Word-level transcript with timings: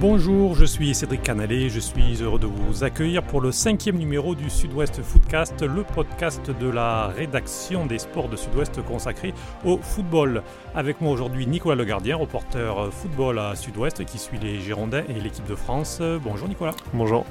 Bonjour, 0.00 0.54
je 0.54 0.64
suis 0.64 0.94
Cédric 0.94 1.22
Canalet, 1.22 1.68
je 1.68 1.78
suis 1.78 2.22
heureux 2.22 2.38
de 2.38 2.46
vous 2.46 2.84
accueillir 2.84 3.22
pour 3.22 3.42
le 3.42 3.52
cinquième 3.52 3.98
numéro 3.98 4.34
du 4.34 4.48
Sud-Ouest 4.48 5.02
Footcast, 5.02 5.60
le 5.60 5.82
podcast 5.82 6.50
de 6.58 6.70
la 6.70 7.08
rédaction 7.08 7.84
des 7.84 7.98
sports 7.98 8.30
de 8.30 8.36
Sud-Ouest 8.36 8.80
consacré 8.82 9.34
au 9.62 9.76
football. 9.76 10.42
Avec 10.74 11.02
moi 11.02 11.12
aujourd'hui 11.12 11.46
Nicolas 11.46 11.74
Legardien, 11.74 12.16
reporter 12.16 12.90
football 12.90 13.38
à 13.38 13.54
Sud-Ouest 13.54 14.06
qui 14.06 14.16
suit 14.16 14.38
les 14.38 14.58
Girondins 14.60 15.02
et 15.06 15.20
l'équipe 15.20 15.46
de 15.46 15.54
France. 15.54 16.00
Bonjour 16.24 16.48
Nicolas. 16.48 16.74
Bonjour. 16.94 17.26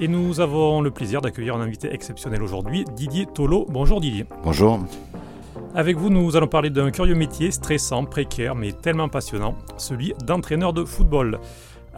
Et 0.00 0.08
nous 0.08 0.40
avons 0.40 0.80
le 0.80 0.90
plaisir 0.90 1.20
d'accueillir 1.20 1.56
un 1.56 1.60
invité 1.60 1.92
exceptionnel 1.92 2.42
aujourd'hui, 2.42 2.86
Didier 2.96 3.26
Tolo. 3.26 3.66
Bonjour 3.68 4.00
Didier. 4.00 4.24
Bonjour. 4.42 4.80
Avec 5.74 5.98
vous, 5.98 6.08
nous 6.08 6.34
allons 6.36 6.46
parler 6.46 6.70
d'un 6.70 6.90
curieux 6.90 7.14
métier 7.14 7.50
stressant, 7.50 8.06
précaire, 8.06 8.54
mais 8.54 8.72
tellement 8.72 9.10
passionnant, 9.10 9.56
celui 9.76 10.14
d'entraîneur 10.24 10.72
de 10.72 10.84
football. 10.84 11.38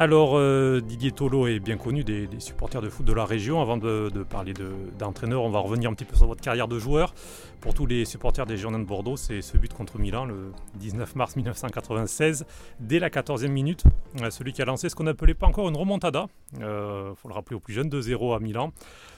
Alors, 0.01 0.39
euh, 0.39 0.81
Didier 0.81 1.13
Tolo 1.13 1.47
est 1.47 1.59
bien 1.59 1.77
connu 1.77 2.05
des, 2.05 2.27
supporters 2.39 2.81
de 2.81 2.89
foot 2.89 3.05
de 3.05 3.13
la 3.13 3.27
région. 3.27 3.61
Avant 3.61 3.77
de, 3.77 4.09
parler 4.31 4.55
d'entraîneur, 4.99 5.43
on 5.43 5.51
va 5.51 5.59
revenir 5.59 5.91
un 5.91 5.93
petit 5.93 6.07
peu 6.07 6.17
sur 6.17 6.27
votre 6.27 6.41
carrière 6.41 6.69
de 6.69 6.79
joueur. 6.79 7.13
Pour 7.61 7.75
tous 7.75 7.85
les 7.85 8.07
supporters 8.07 8.47
des 8.47 8.57
Girondins 8.57 8.79
de 8.79 8.85
Bordeaux, 8.85 9.19
c'est 9.19 9.43
ce 9.43 9.59
but 9.59 9.75
contre 9.75 9.99
Milan 9.99 10.25
le 10.25 10.51
19 10.77 11.15
mars 11.15 11.37
1996, 11.37 12.47
dès 12.81 12.99
la 12.99 13.11
14e 13.11 13.49
minute. 13.49 13.85
Euh, 14.23 14.31
celui 14.31 14.55
qui 14.55 14.63
a 14.63 14.65
lancé 14.65 14.89
ce 14.89 14.95
qu'on 14.95 15.05
n'appelait 15.05 15.35
pas 15.35 15.47
encore 15.47 15.69
une 15.69 15.77
remontada. 15.77 16.29
Il 16.57 16.63
euh, 16.63 17.15
faut 17.17 17.29
le 17.29 17.35
rappeler 17.35 17.57
aux 17.57 17.61
plus 17.61 17.75
jeunes, 17.75 17.91
2-0 17.91 18.35
à 18.35 18.41
Milan. 18.41 18.73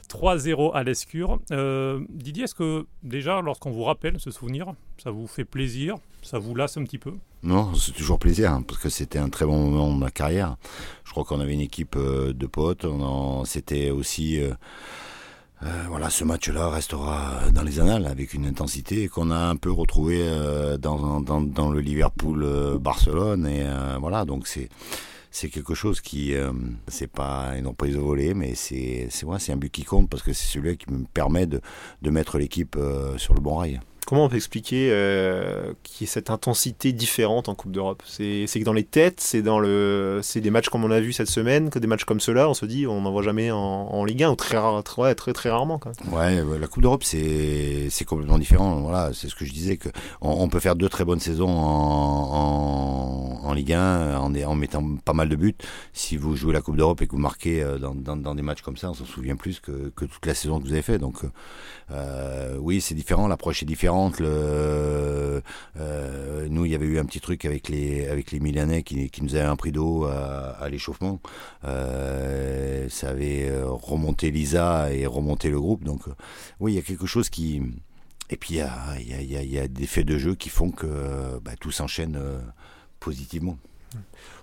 3-0 0.09 0.73
à 0.75 0.83
l'Escure. 0.83 1.39
Euh, 1.53 2.01
Didier, 2.09 2.45
est-ce 2.45 2.57
que 2.57 2.87
déjà, 3.05 3.41
lorsqu'on 3.43 3.71
vous 3.71 3.85
rappelle 3.85 4.19
ce 4.19 4.33
souvenir, 4.33 4.75
ça 4.99 5.13
vous 5.13 5.29
fait 5.29 5.45
plaisir? 5.45 5.95
Ça 6.23 6.41
vous 6.41 6.57
lasse 6.57 6.77
un 6.77 6.83
petit 6.83 6.99
peu? 6.99 7.13
Non, 7.45 7.75
c'est 7.75 7.93
toujours 7.93 8.19
plaisir, 8.19 8.51
hein, 8.51 8.63
parce 8.67 8.81
que 8.81 8.89
c'était 8.89 9.21
un 9.21 9.29
très 9.29 9.47
bon 9.47 9.71
moment 9.71 9.95
de 9.95 10.01
ma 10.01 10.11
carrière. 10.11 10.57
Je 11.05 11.13
crois 11.13 11.23
qu'on 11.23 11.39
avait 11.39 11.55
une 11.55 11.61
équipe 11.61 11.97
de 11.97 12.47
potes. 12.47 12.87
C'était 13.45 13.91
aussi... 13.91 14.41
Euh, 15.65 15.85
voilà, 15.89 16.11
ce 16.11 16.25
match-là 16.25 16.71
restera 16.71 17.51
dans 17.53 17.63
les 17.63 17.79
annales 17.79 18.07
avec 18.07 18.35
une 18.35 18.47
intensité 18.47 19.09
qu'on 19.09 19.31
a 19.31 19.39
un 19.39 19.57
peu 19.57 19.71
retrouvé 19.71 20.21
dans, 20.81 21.21
dans, 21.21 21.71
le 21.71 21.81
Liverpool-Barcelone. 21.81 23.47
Et 23.47 23.65
voilà, 24.01 24.25
donc 24.25 24.49
c'est 25.33 25.49
quelque 25.49 25.75
chose 25.75 26.01
qui, 26.01 26.35
euh, 26.35 26.53
c'est 26.89 27.11
pas, 27.11 27.55
ils 27.57 27.63
n'ont 27.63 27.75
pas 27.75 27.87
isolé, 27.87 28.35
mais 28.35 28.55
c'est, 28.55 29.09
c'est, 29.11 29.53
un 29.53 29.57
but 29.57 29.73
qui 29.73 29.83
compte 29.83 30.09
parce 30.09 30.23
que 30.23 30.33
c'est 30.33 30.47
celui 30.47 30.77
qui 30.77 30.93
me 30.93 31.05
permet 31.05 31.47
de, 31.47 31.61
mettre 32.05 32.39
l'équipe 32.39 32.77
euh, 32.77 33.17
sur 33.17 33.35
le 33.35 33.41
bon 33.41 33.57
rail. 33.57 33.81
Comment 34.05 34.25
on 34.25 34.29
peut 34.29 34.37
expliquer 34.37 34.89
euh, 34.91 35.75
qu'il 35.85 36.05
y 36.05 36.07
ait 36.09 36.13
cette 36.13 36.29
intensité 36.29 36.93
différente 36.93 37.49
en 37.49 37.55
Coupe 37.55 37.71
d'Europe? 37.71 38.03
C'est, 38.05 38.47
que 38.47 38.65
dans 38.65 38.73
les 38.73 38.83
têtes, 38.83 39.21
c'est 39.21 39.43
dans 39.43 39.61
le, 39.61 40.19
c'est 40.23 40.41
des 40.41 40.51
matchs 40.51 40.71
comme 40.71 40.85
on 40.85 40.91
a 40.91 41.01
vu 41.01 41.13
cette 41.13 41.29
semaine, 41.29 41.71
que 41.71 41.79
des 41.79 41.87
matchs 41.87 42.05
comme 42.05 42.19
ceux-là, 42.19 42.49
on 42.49 42.55
se 42.55 42.67
dit, 42.67 42.89
on 42.89 43.03
n'en 43.03 43.13
voit 43.13 43.23
jamais 43.23 43.53
en, 43.53 44.05
Ligue 44.05 44.25
1 44.25 44.31
ou 44.31 44.35
très, 44.35 44.59
rarement. 44.59 44.83
Ouais, 46.11 46.43
la 46.59 46.67
Coupe 46.67 46.83
d'Europe, 46.83 47.05
c'est, 47.05 47.89
complètement 48.05 48.39
différent. 48.39 48.81
Voilà, 48.81 49.13
c'est 49.15 49.29
ce 49.29 49.37
que 49.37 49.45
je 49.45 49.53
disais 49.53 49.77
que 49.77 49.89
on, 50.21 50.49
peut 50.49 50.59
faire 50.59 50.75
deux 50.75 50.89
très 50.89 51.05
bonnes 51.05 51.21
saisons 51.21 51.49
en, 51.49 53.53
Ligue 53.55 53.75
1 53.75 54.17
en, 54.17 54.35
en, 54.35 54.55
mettant 54.57 54.97
pas 55.05 55.13
mal 55.13 55.29
de 55.29 55.37
buts. 55.37 55.55
Si 55.93 56.17
vous 56.17 56.35
jouez 56.35 56.53
la 56.53 56.61
Coupe 56.61 56.77
d'Europe 56.77 57.03
et 57.03 57.07
que 57.07 57.13
vous 57.13 57.19
marquez 57.19 57.63
euh, 57.63 57.79
dans, 57.79 58.35
des 58.35 58.43
matchs 58.43 58.63
comme 58.63 58.77
ça, 58.77 58.91
on 58.91 58.95
s'en 58.95 59.05
souvient 59.05 59.37
plus 59.37 59.61
que, 59.61 59.93
toute 59.95 60.27
la 60.27 60.35
saison 60.35 60.59
que 60.59 60.65
vous 60.65 60.73
avez 60.73 60.83
fait. 60.83 60.99
Donc, 60.99 61.19
euh, 61.93 62.57
oui, 62.59 62.81
c'est 62.81 62.95
différent, 62.95 63.29
l'approche 63.29 63.63
est 63.63 63.67
différente 63.67 63.92
euh, 64.21 65.41
nous, 66.49 66.65
il 66.65 66.73
y 66.73 66.75
avait 66.75 66.87
eu 66.87 66.99
un 66.99 67.05
petit 67.05 67.21
truc 67.21 67.45
avec 67.45 67.69
les 67.69 68.07
avec 68.09 68.33
les 68.33 68.41
Milanais 68.41 68.83
qui, 68.83 69.11
qui 69.11 69.23
nous 69.23 69.35
avaient 69.35 69.45
un 69.45 69.57
prix 69.57 69.73
d'eau 69.73 70.05
à, 70.05 70.69
l'échauffement. 70.69 71.21
Euh, 71.65 72.89
ça 72.89 73.11
avait 73.11 73.49
euh, 73.49 73.67
remonté 73.69 74.31
Lisa 74.31 74.93
et 74.93 75.07
remonté 75.07 75.51
le 75.51 75.61
groupe. 75.61 75.85
Donc, 75.85 76.03
oui, 76.61 76.73
il 76.73 76.75
y 76.77 76.79
a 76.79 76.83
quelque 76.83 77.07
chose 77.07 77.31
qui 77.31 77.63
et 78.31 78.37
puis 78.37 78.55
il 78.55 78.57
y 78.59 78.61
a, 78.63 78.99
y, 78.99 79.47
y 79.47 79.59
a, 79.59 79.69
des 79.69 79.87
faits 79.87 80.07
de 80.07 80.19
jeu 80.19 80.35
qui 80.35 80.49
font 80.49 80.71
que 80.71 81.39
bah, 81.45 81.53
tout 81.61 81.71
s'enchaîne 81.71 82.19
positivement. 83.01 83.59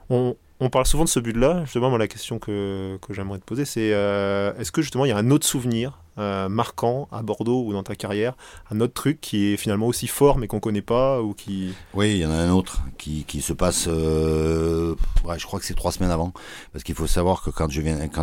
On, 0.10 0.36
on 0.60 0.70
parle 0.70 0.86
souvent 0.86 1.04
de 1.04 1.10
ce 1.10 1.20
but-là. 1.20 1.64
Justement, 1.66 1.90
moi, 1.90 2.00
la 2.00 2.08
question 2.08 2.40
que, 2.40 2.98
que 3.02 3.14
j'aimerais 3.14 3.40
te 3.40 3.46
poser, 3.46 3.66
c'est 3.66 3.88
est-ce 3.90 4.72
que 4.72 4.82
justement 4.82 5.06
il 5.06 5.10
y 5.10 5.12
a 5.12 5.18
un 5.18 5.32
autre 5.32 5.46
souvenir 5.46 6.00
euh, 6.20 6.50
marquant 6.50 7.08
à 7.14 7.22
Bordeaux 7.22 7.64
ou 7.66 7.72
dans 7.72 7.84
ta 7.84 7.96
carrière 7.96 8.36
Un 8.72 8.82
autre 8.82 8.94
truc 8.94 9.22
qui 9.22 9.54
est 9.54 9.58
finalement 9.58 9.88
aussi 9.88 10.08
fort 10.08 10.38
mais 10.38 10.48
qu'on 10.48 10.60
connaît 10.60 10.82
pas 10.82 11.22
ou 11.22 11.34
qui... 11.34 11.74
Oui, 11.94 12.12
il 12.12 12.18
y 12.18 12.26
en 12.26 12.32
a 12.32 12.36
un 12.36 12.52
autre 12.52 12.82
qui, 12.98 13.24
qui 13.24 13.42
se 13.42 13.54
passe, 13.54 13.86
euh, 13.88 14.96
je 15.38 15.46
crois 15.46 15.60
que 15.60 15.66
c'est 15.66 15.76
trois 15.76 15.94
semaines 15.94 16.12
avant. 16.12 16.34
Parce 16.74 16.84
qu'il 16.84 16.96
faut 16.96 17.08
savoir 17.08 17.42
que 17.42 17.52
quand 17.52 17.70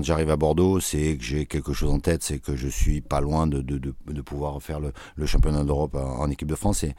j'arrive 0.04 0.28
à 0.28 0.36
Bordeaux, 0.36 0.78
c'est 0.78 1.16
que 1.16 1.24
j'ai 1.24 1.46
quelque 1.46 1.72
chose 1.72 1.90
en 1.90 1.98
tête, 1.98 2.22
c'est 2.22 2.38
que 2.38 2.54
je 2.54 2.68
suis 2.68 3.00
pas 3.00 3.22
loin 3.22 3.46
de, 3.46 3.62
de, 3.62 3.78
de, 3.78 4.20
pouvoir 4.20 4.60
faire 4.62 4.78
le, 4.78 4.92
championnat 5.24 5.64
d'Europe 5.64 5.94
en, 5.94 6.28
équipe 6.28 6.48
de 6.48 6.54
France. 6.54 6.84
Et, 6.84 6.94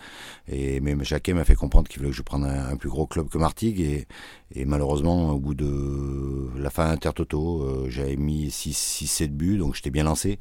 et 0.47 0.79
même 0.79 1.03
Jacquet 1.03 1.33
m'a 1.33 1.45
fait 1.45 1.55
comprendre 1.55 1.87
qu'il 1.89 1.99
voulait 1.99 2.09
que 2.11 2.17
je 2.17 2.23
prenne 2.23 2.43
un, 2.43 2.75
plus 2.75 2.89
gros 2.89 3.05
club 3.05 3.29
que 3.29 3.37
Martigues. 3.37 3.81
Et, 3.81 4.07
et 4.55 4.65
malheureusement, 4.65 5.26
au 5.31 5.39
bout 5.39 5.53
de 5.53 6.49
la 6.57 6.69
fin 6.69 6.89
Intertoto, 6.89 7.63
euh, 7.63 7.85
j'avais 7.89 8.15
mis 8.15 8.49
6-7 8.49 9.29
buts, 9.29 9.57
donc 9.57 9.75
j'étais 9.75 9.89
bien 9.89 10.03
lancé. 10.03 10.39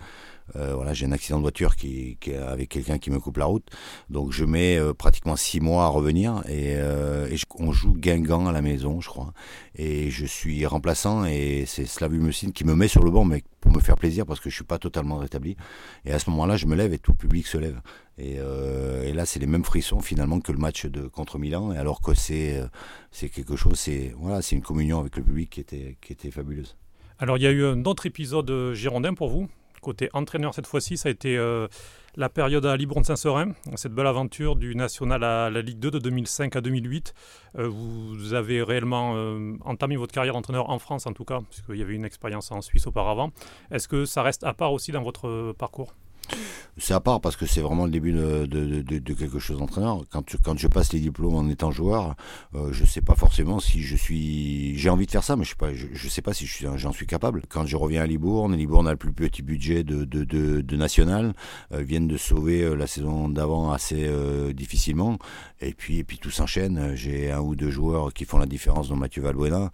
Euh, 0.55 0.75
voilà, 0.75 0.93
j'ai 0.93 1.07
un 1.07 1.12
accident 1.12 1.39
de 1.39 1.43
voiture 1.43 1.75
qui, 1.75 2.17
avec 2.47 2.69
quelqu'un 2.69 2.99
qui 2.99 3.11
me 3.11 3.19
coupe 3.19 3.39
la 3.39 3.47
route, 3.47 3.69
donc 4.11 4.31
je 4.31 4.45
mets 4.45 4.77
euh, 4.77 4.95
pratiquement 4.95 5.34
six 5.34 5.61
mois 5.61 5.87
à 5.87 5.89
revenir 5.89 6.43
et, 6.49 6.75
euh, 6.77 7.29
et 7.29 7.37
on 7.59 7.73
joue 7.73 7.95
Guingamp 7.95 8.47
à 8.47 8.53
la 8.53 8.62
maison, 8.62 9.01
je 9.01 9.09
crois, 9.09 9.33
et 9.75 10.09
je 10.11 10.25
suis 10.25 10.65
remplaçant 10.65 11.25
et 11.25 11.65
c'est 11.67 11.84
Slavu 11.87 12.21
Musin 12.21 12.53
qui 12.53 12.65
me 12.65 12.77
met 12.77 12.87
sur 12.87 13.03
le 13.03 13.11
banc, 13.11 13.25
mais 13.25 13.43
pour 13.61 13.73
me 13.73 13.81
faire 13.81 13.97
plaisir 13.97 14.25
parce 14.25 14.39
que 14.39 14.49
je 14.49 14.55
suis 14.55 14.65
pas 14.65 14.79
totalement 14.79 15.17
rétabli. 15.17 15.57
Et 16.05 16.12
à 16.12 16.21
ce 16.21 16.31
moment-là, 16.31 16.57
je 16.57 16.67
me 16.67 16.77
lève 16.77 16.93
et 16.93 16.99
tout 16.99 17.11
le 17.11 17.17
public 17.17 17.49
se 17.49 17.59
lève. 17.59 17.81
Et, 18.17 18.37
et 18.37 19.13
là, 19.13 19.27
c'est 19.27 19.41
les 19.41 19.47
mêmes 19.47 19.65
frissons 19.65 20.01
finalement 20.01 20.39
que 20.41 20.53
le 20.53 20.59
match 20.59 20.87
de 20.87 21.09
contre 21.09 21.39
Milan, 21.39 21.73
et 21.73 21.77
alors 21.77 22.01
que 22.01 22.15
c'est 22.15 22.63
c'est 23.11 23.28
quelque 23.28 23.57
chose, 23.57 23.78
c'est 23.78 24.15
voilà, 24.17 24.41
c'est 24.41 24.55
une 24.55 24.63
communion 24.63 25.01
avec 25.01 25.17
le 25.17 25.23
public 25.25 25.51
qui 25.51 25.61
était 25.61 25.97
qui 26.01 26.13
était 26.13 26.31
fabuleuse. 26.31 26.77
Alors, 27.19 27.37
il 27.37 27.43
y 27.43 27.47
a 27.47 27.51
eu 27.51 27.65
un 27.65 27.84
autre 27.84 28.07
épisode 28.07 28.73
girondin 28.75 29.15
pour 29.15 29.28
vous? 29.28 29.49
Côté 29.86 30.10
entraîneur, 30.14 30.52
cette 30.52 30.66
fois-ci, 30.66 30.97
ça 30.97 31.08
a 31.08 31.12
été 31.12 31.36
euh, 31.38 31.69
la 32.16 32.28
période 32.28 32.66
à 32.66 32.76
Libourne-Saint-Seurin, 32.76 33.52
cette 33.76 33.92
belle 33.92 34.08
aventure 34.08 34.56
du 34.56 34.74
national 34.74 35.22
à 35.22 35.48
la 35.48 35.62
Ligue 35.62 35.78
2 35.78 35.92
de 35.92 35.98
2005 36.00 36.56
à 36.56 36.60
2008. 36.60 37.14
Euh, 37.56 37.69
vous 37.69 38.34
avez 38.34 38.64
réellement 38.64 39.12
euh, 39.14 39.54
entamé 39.64 39.94
votre 39.94 40.12
carrière 40.12 40.34
d'entraîneur 40.34 40.70
en 40.70 40.80
France, 40.80 41.06
en 41.06 41.12
tout 41.12 41.24
cas, 41.24 41.38
puisqu'il 41.48 41.76
y 41.76 41.82
avait 41.82 41.94
une 41.94 42.04
expérience 42.04 42.50
en 42.50 42.62
Suisse 42.62 42.88
auparavant. 42.88 43.30
Est-ce 43.70 43.86
que 43.86 44.06
ça 44.06 44.24
reste 44.24 44.42
à 44.42 44.54
part 44.54 44.72
aussi 44.72 44.91
dans 44.91 45.04
votre 45.04 45.52
parcours? 45.56 45.94
C'est 46.78 46.92
à 46.92 47.00
part 47.00 47.20
parce 47.20 47.37
que 47.37 47.47
c'est 47.47 47.62
vraiment 47.62 47.87
le 47.87 47.91
début 47.91 48.12
de, 48.12 49.14
quelque 49.14 49.38
chose 49.38 49.59
d'entraîneur. 49.59 50.03
Quand, 50.10 50.59
je 50.59 50.69
passe 50.69 50.92
les 50.92 51.00
diplômes 51.00 51.34
en 51.34 51.48
étant 51.48 51.70
joueur, 51.70 52.14
euh, 52.54 52.69
je 52.72 52.84
sais 52.84 53.00
pas 53.00 53.14
forcément 53.14 53.60
si 53.60 53.81
je 53.81 53.97
suis. 53.97 54.76
J'ai 54.76 54.91
envie 54.91 55.06
de 55.06 55.10
faire 55.10 55.25
ça, 55.25 55.36
mais 55.36 55.44
je 55.44 55.50
sais 55.50 55.56
pas. 55.56 55.72
Je, 55.72 56.09
sais 56.09 56.22
pas 56.22 56.34
si 56.34 56.47
j'en 56.47 56.92
suis, 56.92 57.06
capable. 57.06 57.42
Quand 57.48 57.65
je 57.65 57.76
reviens 57.76 58.03
à 58.03 58.06
Libourne, 58.06 58.54
Libourne 58.54 58.88
a 58.88 58.91
le 58.91 58.97
plus 58.98 59.12
petit 59.12 59.42
budget 59.42 59.84
de, 59.84 60.76
national, 60.76 61.32
euh, 61.72 61.81
viennent 61.81 62.09
de 62.09 62.19
sauver 62.19 62.62
euh, 62.62 62.75
la 62.75 62.86
saison 62.86 63.28
d'avant 63.31 63.72
assez 63.72 64.04
euh, 64.06 64.53
difficilement, 64.53 65.19
et 65.60 65.72
puis 65.72 65.98
et 65.98 66.04
puis 66.04 66.19
tout 66.19 66.31
s'enchaîne. 66.31 66.94
J'ai 66.94 67.32
un 67.32 67.41
ou 67.41 67.56
deux 67.56 67.70
joueurs 67.70 68.12
qui 68.12 68.26
font 68.26 68.38
la 68.38 68.47
différence, 68.47 68.88
dont 68.91 68.97
Mathieu 68.97 69.22
Valbuena, 69.22 69.70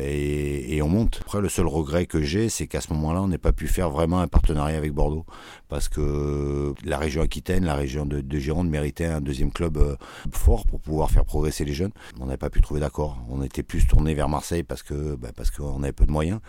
et, 0.00 0.76
et 0.76 0.82
on 0.82 0.88
monte. 0.88 1.18
Après, 1.22 1.40
le 1.40 1.48
seul 1.48 1.66
regret 1.66 2.06
que 2.06 2.22
j'ai, 2.22 2.48
c'est 2.48 2.68
qu'à 2.68 2.80
ce 2.80 2.92
moment-là, 2.92 3.22
on 3.22 3.28
n'ait 3.28 3.38
pas 3.38 3.52
pu 3.52 3.66
faire 3.66 3.90
vraiment 3.90 4.20
un 4.20 4.28
partenariat 4.28 4.78
avec 4.78 4.92
Bordeaux 4.92 5.26
parce 5.68 5.88
que 5.88 6.74
la 6.84 6.98
région 6.98 7.22
Aquitaine, 7.22 7.64
la 7.64 7.74
région 7.74 8.06
de, 8.06 8.22
Gironde 8.38 8.68
méritait 8.68 9.06
un 9.06 9.20
deuxième 9.20 9.52
club 9.52 9.76
euh, 9.76 9.96
fort 10.32 10.66
pour 10.66 10.80
pouvoir 10.80 11.10
faire 11.10 11.24
progresser 11.24 11.64
les 11.64 11.72
jeunes. 11.72 11.92
On 12.20 12.26
n'avait 12.26 12.36
pas 12.36 12.50
pu 12.50 12.60
trouver 12.60 12.80
d'accord. 12.80 13.18
On 13.28 13.42
était 13.42 13.62
plus 13.62 13.86
tourné 13.86 14.14
vers 14.14 14.28
Marseille 14.28 14.62
parce 14.62 14.82
que 14.82 15.16
bah, 15.16 15.30
parce 15.34 15.50
qu'on 15.50 15.82
avait 15.82 15.92
peu 15.92 16.06
de 16.06 16.12
moyens. 16.12 16.40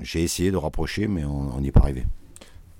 J'ai 0.00 0.22
essayé 0.22 0.50
de 0.50 0.56
rapprocher, 0.56 1.08
mais 1.08 1.24
on 1.24 1.60
n'y 1.60 1.68
est 1.68 1.72
pas 1.72 1.80
arrivé. 1.80 2.04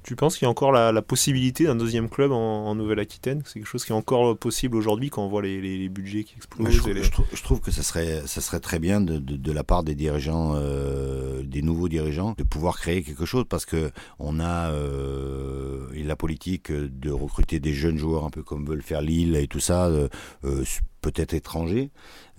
Tu 0.03 0.17
penses 0.17 0.37
qu'il 0.37 0.47
y 0.47 0.49
a 0.49 0.51
encore 0.51 0.73
la, 0.73 1.03
possibilité 1.03 1.65
d'un 1.65 1.77
deuxième 1.77 2.09
club 2.09 2.33
en, 2.33 2.75
Nouvelle-Aquitaine? 2.75 3.43
C'est 3.47 3.55
quelque 3.55 3.69
chose 3.69 3.85
qui 3.85 3.93
est 3.93 3.95
encore 3.95 4.37
possible 4.37 4.77
aujourd'hui 4.77 5.11
quand 5.11 5.25
on 5.25 5.29
voit 5.29 5.43
les, 5.43 5.89
budgets 5.89 6.25
qui 6.25 6.35
explosent 6.37 6.71
je, 6.71 7.43
trouve, 7.43 7.61
que 7.61 7.71
ça 7.71 7.83
serait, 7.83 8.23
ça 8.27 8.41
serait 8.41 8.61
très 8.61 8.79
bien 8.79 9.01
de, 9.01 9.19
de, 9.19 9.53
la 9.53 9.63
part 9.63 9.85
des 9.85 9.95
dirigeants, 9.95 10.55
euh, 10.57 11.43
des 11.45 11.63
nouveaux 11.63 11.89
dirigeants, 11.89 12.35
de 12.37 12.43
pouvoir 12.43 12.79
créer 12.79 13.03
quelque 13.03 13.25
chose 13.25 13.45
parce 13.49 13.65
que 13.65 13.91
on 14.19 14.41
a 14.41 14.71
euh, 14.71 15.87
la 15.95 16.17
politique 16.17 16.73
de 16.73 17.11
recruter 17.11 17.61
des 17.61 17.73
jeunes 17.73 17.99
joueurs 17.99 18.25
un 18.25 18.31
peu 18.31 18.43
comme 18.43 18.67
veulent 18.67 18.83
faire 18.83 19.03
Lille 19.03 19.37
et 19.37 19.47
tout 19.47 19.61
ça, 19.61 19.87
euh, 19.87 20.09
peut-être 21.01 21.35
étrangers, 21.35 21.91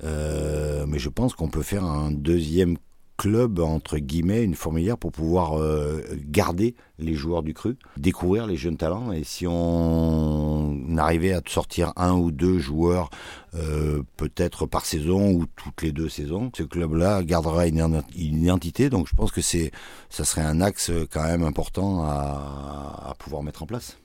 mais 0.02 1.00
je 1.00 1.10
pense 1.10 1.34
qu'on 1.34 1.50
peut 1.50 1.64
faire 1.64 1.84
un 1.84 2.12
deuxième 2.12 2.78
club, 3.24 3.60
entre 3.60 4.00
guillemets, 4.00 4.44
une 4.44 4.54
fourmilière 4.54 4.98
pour 4.98 5.14
pouvoir 5.14 5.58
euh, 5.58 6.02
garder 6.28 6.76
les 7.00 7.14
joueurs 7.14 7.42
du 7.42 7.54
cru, 7.54 7.78
découvrir 7.96 8.48
les 8.48 8.58
jeunes 8.58 8.76
talents. 8.76 9.14
Et 9.14 9.24
si 9.24 9.48
on 9.48 10.98
arrivait 10.98 11.32
à 11.32 11.40
sortir 11.48 11.94
un 11.96 12.12
ou 12.16 12.32
deux 12.32 12.60
joueurs, 12.60 13.10
euh, 13.56 14.04
peut-être 14.18 14.66
par 14.66 14.86
saison 14.86 15.32
ou 15.32 15.46
toutes 15.56 15.84
les 15.84 15.94
deux 15.94 16.10
saisons, 16.10 16.52
ce 16.54 16.64
club-là 16.64 17.24
gardera 17.24 17.66
une, 17.66 18.04
identité. 18.14 18.90
Donc 18.90 19.08
je 19.08 19.16
pense 19.16 19.32
que 19.32 19.42
c'est, 19.42 19.72
ça 20.10 20.26
serait 20.26 20.42
un 20.42 20.60
axe 20.60 20.92
quand 21.10 21.24
même 21.24 21.44
important 21.44 22.04
à 22.04 23.16
pouvoir 23.20 23.42
mettre 23.42 23.64
en 23.64 23.68
place. 23.68 24.03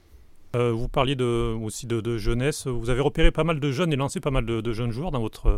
Euh, 0.55 0.71
vous 0.71 0.87
parliez 0.87 1.15
aussi 1.21 1.85
de, 1.85 2.17
jeunesse. 2.17 2.67
Vous 2.67 2.89
avez 2.89 3.01
repéré 3.01 3.31
pas 3.31 3.43
mal 3.43 3.59
de 3.59 3.71
jeunes 3.71 3.93
et 3.93 3.95
lancé 3.95 4.19
pas 4.19 4.31
mal 4.31 4.45
de, 4.45 4.73
jeunes 4.73 4.91
joueurs 4.91 5.11
dans 5.11 5.21
votre 5.21 5.47
euh, 5.47 5.57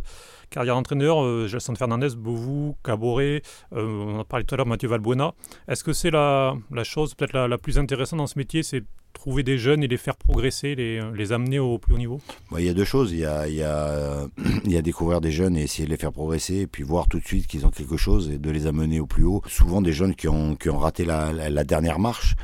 carrière 0.50 0.76
d'entraîneur. 0.76 1.24
Euh, 1.24 1.48
Fernandez, 1.78 2.10
Beauvou, 2.16 2.76
Caboret, 2.84 3.42
on 3.72 4.20
a 4.20 4.24
parlé 4.24 4.46
tout 4.46 4.56
à 4.56 4.58
l'heure 4.58 4.68
Mathieu 4.68 4.90
Valbuena. 4.90 5.34
Est-ce 5.68 5.84
que 5.84 5.94
c'est 5.94 6.12
la, 6.12 6.56
chose 6.84 7.16
peut-être 7.16 7.34
la, 7.34 7.58
plus 7.58 7.80
intéressante 7.80 8.18
dans 8.18 8.28
ce 8.28 8.38
métier 8.38 8.64
C'est 8.64 8.84
trouver 9.14 9.44
des 9.44 9.58
jeunes 9.58 9.84
et 9.84 9.88
les 9.88 9.98
faire 9.98 10.16
progresser, 10.16 10.76
les, 10.76 11.32
amener 11.32 11.60
au 11.60 11.78
plus 11.78 11.94
haut 11.94 11.98
niveau? 11.98 12.20
Il 12.58 12.66
y 12.66 12.70
a 12.70 12.74
deux 12.74 12.86
choses. 12.86 13.12
Il 13.14 13.18
y 13.18 14.78
a, 14.78 14.82
découvrir 14.82 15.22
des 15.22 15.32
jeunes 15.32 15.56
et 15.56 15.64
essayer 15.64 15.86
de 15.86 15.92
les 15.92 15.98
faire 15.98 16.12
progresser 16.12 16.58
et 16.58 16.68
puis 16.68 16.84
voir 16.84 17.08
tout 17.08 17.20
de 17.20 17.26
suite 17.26 17.48
qu'ils 17.48 17.66
ont 17.66 17.72
quelque 17.72 17.98
chose 17.98 18.30
et 18.30 18.38
de 18.38 18.52
les 18.52 18.68
amener 18.68 19.00
au 19.00 19.06
plus 19.06 19.24
haut. 19.24 19.42
Souvent 19.48 19.82
des 19.82 19.94
jeunes 19.94 20.16
qui 20.16 20.28
ont, 20.28 20.58
raté 20.78 21.06
la 21.06 21.64
dernière 21.64 22.00
marche. 22.00 22.36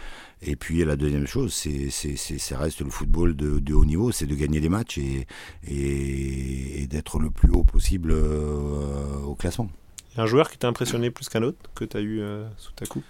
Et 0.42 0.56
puis 0.56 0.84
la 0.86 0.96
deuxième 0.96 1.26
chose, 1.26 1.54
c'est, 1.54 1.90
ça 1.90 2.58
reste 2.58 2.82
le 2.82 2.90
football 2.90 3.36
de, 3.36 3.74
haut 3.74 3.86
niveau, 3.86 4.12
c'est 4.12 4.28
de 4.28 4.36
gagner 4.36 4.60
des 4.60 4.70
matchs 4.70 5.00
et, 5.00 5.26
et, 5.68 6.88
d'être 6.88 7.20
le 7.20 7.32
plus 7.32 7.52
haut 7.52 7.64
possible 7.64 8.12
euh, 8.12 9.20
au 9.26 9.36
classement. 9.36 9.70
Il 10.12 10.18
y 10.18 10.20
a 10.22 10.24
un 10.24 10.28
joueur 10.28 10.50
qui 10.50 10.58
t'a 10.58 10.68
impressionné 10.68 11.10
plus 11.10 11.28
qu'un 11.28 11.44
autre 11.44 11.58
que 11.76 11.86
tu 11.86 11.98
as 11.98 12.02
eu 12.02 12.22
euh, 12.22 12.48
sous 12.58 12.72
ta 12.74 12.86
coupe? 12.86 13.04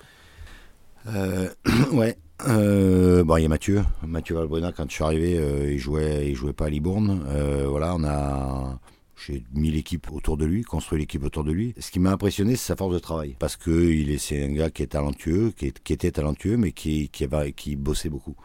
Euh, 1.07 1.49
Ouais. 1.91 2.17
bon, 2.39 3.37
il 3.37 3.43
y 3.43 3.45
a 3.45 3.49
Mathieu, 3.49 3.83
Mathieu 4.03 4.35
Valbuena. 4.35 4.71
Quand 4.71 4.89
je 4.89 4.93
suis 4.93 5.03
arrivé, 5.03 5.71
il 5.71 5.79
jouait, 5.79 6.29
il 6.29 6.35
jouait 6.35 6.53
pas 6.53 6.65
à 6.65 6.69
Libourne. 6.69 7.25
voilà, 7.67 7.93
on 7.95 8.03
a 8.05 8.79
j'ai 9.25 9.43
mis 9.53 9.71
l'équipe 9.71 10.11
autour 10.11 10.37
de 10.37 10.45
lui, 10.45 10.63
construit 10.63 10.99
l'équipe 10.99 11.23
autour 11.23 11.43
de 11.43 11.51
lui. 11.51 11.73
Ce 11.79 11.91
qui 11.91 11.99
m'a 11.99 12.11
impressionné, 12.11 12.55
c'est 12.55 12.67
sa 12.67 12.75
force 12.75 12.93
de 12.93 12.99
travail. 12.99 13.35
Parce 13.39 13.55
que 13.55 13.71
il 13.71 14.11
est, 14.11 14.17
c'est 14.17 14.43
un 14.43 14.53
gars 14.53 14.69
qui 14.69 14.83
est 14.83 14.87
talentueux, 14.87 15.51
qui, 15.51 15.67
était 15.67 16.11
talentueux, 16.11 16.57
mais 16.57 16.71
qui, 16.71 17.09
qui, 17.09 17.27
qui 17.55 17.75
bossait 17.75 18.09
beaucoup. 18.09 18.35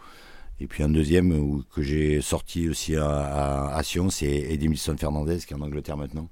Et 0.60 0.66
puis 0.68 0.84
un 0.84 0.88
deuxième 0.88 1.62
que 1.74 1.82
j'ai 1.82 2.20
sorti 2.20 2.68
aussi 2.68 2.94
à, 2.94 3.74
à, 3.74 3.82
Sion, 3.82 4.10
c'est 4.10 4.30
Edmilson 4.30 4.96
Fernandez, 4.96 5.38
qui 5.38 5.54
est 5.54 5.56
en 5.56 5.60
Angleterre 5.60 5.96
maintenant, 5.96 6.28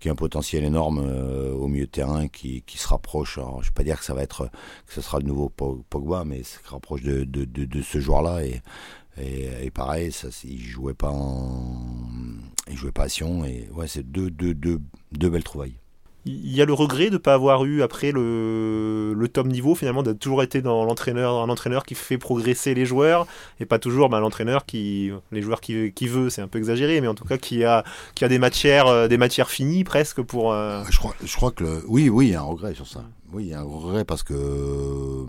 qui 0.00 0.08
a 0.10 0.12
un 0.12 0.16
potentiel 0.16 0.64
énorme 0.64 1.02
euh, 1.02 1.54
au 1.54 1.66
milieu 1.66 1.86
de 1.86 1.90
terrain, 1.90 2.28
qui, 2.28 2.62
qui 2.66 2.76
se 2.76 2.86
rapproche. 2.86 3.38
Alors, 3.38 3.62
je 3.62 3.68
ne 3.68 3.70
vais 3.70 3.74
pas 3.74 3.84
dire 3.84 3.98
que 3.98 4.04
ça 4.04 4.12
va 4.12 4.22
être, 4.22 4.50
que 4.86 4.92
ce 4.92 5.00
sera 5.00 5.18
le 5.18 5.24
nouveau 5.24 5.48
Pogba, 5.48 6.24
mais 6.24 6.42
se 6.42 6.58
rapproche 6.66 7.02
de, 7.02 7.24
de, 7.24 7.44
de, 7.44 7.64
de 7.64 7.82
ce 7.82 8.00
joueur-là. 8.00 8.44
Et 8.44 8.60
et, 9.18 9.70
pareil, 9.70 10.12
ça, 10.12 10.28
il 10.44 10.60
jouait 10.60 10.94
pas 10.94 11.10
en, 11.10 12.08
il 12.70 12.76
jouait 12.76 12.92
pas 12.92 13.04
à 13.04 13.08
Sion. 13.08 13.44
Et 13.44 13.68
ouais, 13.74 13.88
c'est 13.88 14.10
deux, 14.10 14.30
deux, 14.30 14.54
deux, 14.54 14.80
deux 15.12 15.30
belles 15.30 15.44
trouvailles. 15.44 15.74
Il 16.26 16.54
y 16.54 16.60
a 16.60 16.66
le 16.66 16.74
regret 16.74 17.06
de 17.06 17.14
ne 17.14 17.18
pas 17.18 17.32
avoir 17.32 17.64
eu 17.64 17.80
après 17.80 18.12
le, 18.12 19.14
le 19.14 19.28
top 19.28 19.46
niveau 19.46 19.74
finalement 19.74 20.02
d'être 20.02 20.18
toujours 20.18 20.42
été 20.42 20.60
dans 20.60 20.84
l'entraîneur 20.84 21.36
un 21.36 21.48
entraîneur 21.48 21.86
qui 21.86 21.94
fait 21.94 22.18
progresser 22.18 22.74
les 22.74 22.84
joueurs 22.84 23.26
et 23.58 23.64
pas 23.64 23.78
toujours 23.78 24.10
bah, 24.10 24.20
l'entraîneur 24.20 24.66
qui 24.66 25.10
les 25.32 25.40
joueurs 25.40 25.62
qui, 25.62 25.92
qui 25.94 26.08
veut 26.08 26.28
c'est 26.28 26.42
un 26.42 26.46
peu 26.46 26.58
exagéré 26.58 27.00
mais 27.00 27.08
en 27.08 27.14
tout 27.14 27.24
cas 27.24 27.38
qui 27.38 27.64
a 27.64 27.84
qui 28.14 28.26
a 28.26 28.28
des 28.28 28.38
matières 28.38 28.86
euh, 28.86 29.08
des 29.08 29.16
matières 29.16 29.48
finies 29.48 29.82
presque 29.82 30.20
pour 30.20 30.52
euh, 30.52 30.84
je 30.90 30.98
crois 30.98 31.14
je 31.24 31.34
crois 31.34 31.52
que 31.52 31.82
oui 31.88 32.10
oui 32.10 32.26
il 32.26 32.32
y 32.32 32.34
a 32.34 32.40
un 32.40 32.44
regret 32.44 32.74
sur 32.74 32.86
ça 32.86 33.02
oui 33.32 33.44
il 33.44 33.48
y 33.48 33.54
a 33.54 33.60
un 33.60 33.64
regret 33.64 34.04
parce 34.04 34.22
que 34.22 35.24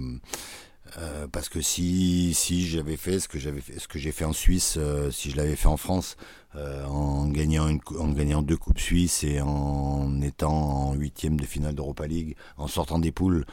euh, 0.97 1.27
parce 1.31 1.47
que 1.47 1.61
si 1.61 2.33
si 2.33 2.67
j'avais 2.67 2.97
fait 2.97 3.19
ce 3.19 3.29
que 3.29 3.39
j'avais 3.39 3.61
ce 3.77 3.87
que 3.87 3.97
j'ai 3.97 4.11
fait 4.11 4.25
en 4.25 4.33
Suisse, 4.33 4.75
euh, 4.77 5.09
si 5.09 5.31
je 5.31 5.37
l'avais 5.37 5.55
fait 5.55 5.67
en 5.67 5.77
France, 5.77 6.17
euh, 6.55 6.85
en 6.85 7.27
gagnant 7.27 7.67
une, 7.67 7.79
en 7.99 8.09
gagnant 8.09 8.41
deux 8.41 8.57
coupes 8.57 8.79
suisses 8.79 9.23
et 9.23 9.41
en 9.41 10.21
étant 10.21 10.51
en 10.51 10.93
huitième 10.93 11.39
de 11.39 11.45
finale 11.45 11.75
d'Europa 11.75 12.07
League, 12.07 12.35
en 12.57 12.67
sortant 12.67 12.99
des 12.99 13.11
poules 13.11 13.45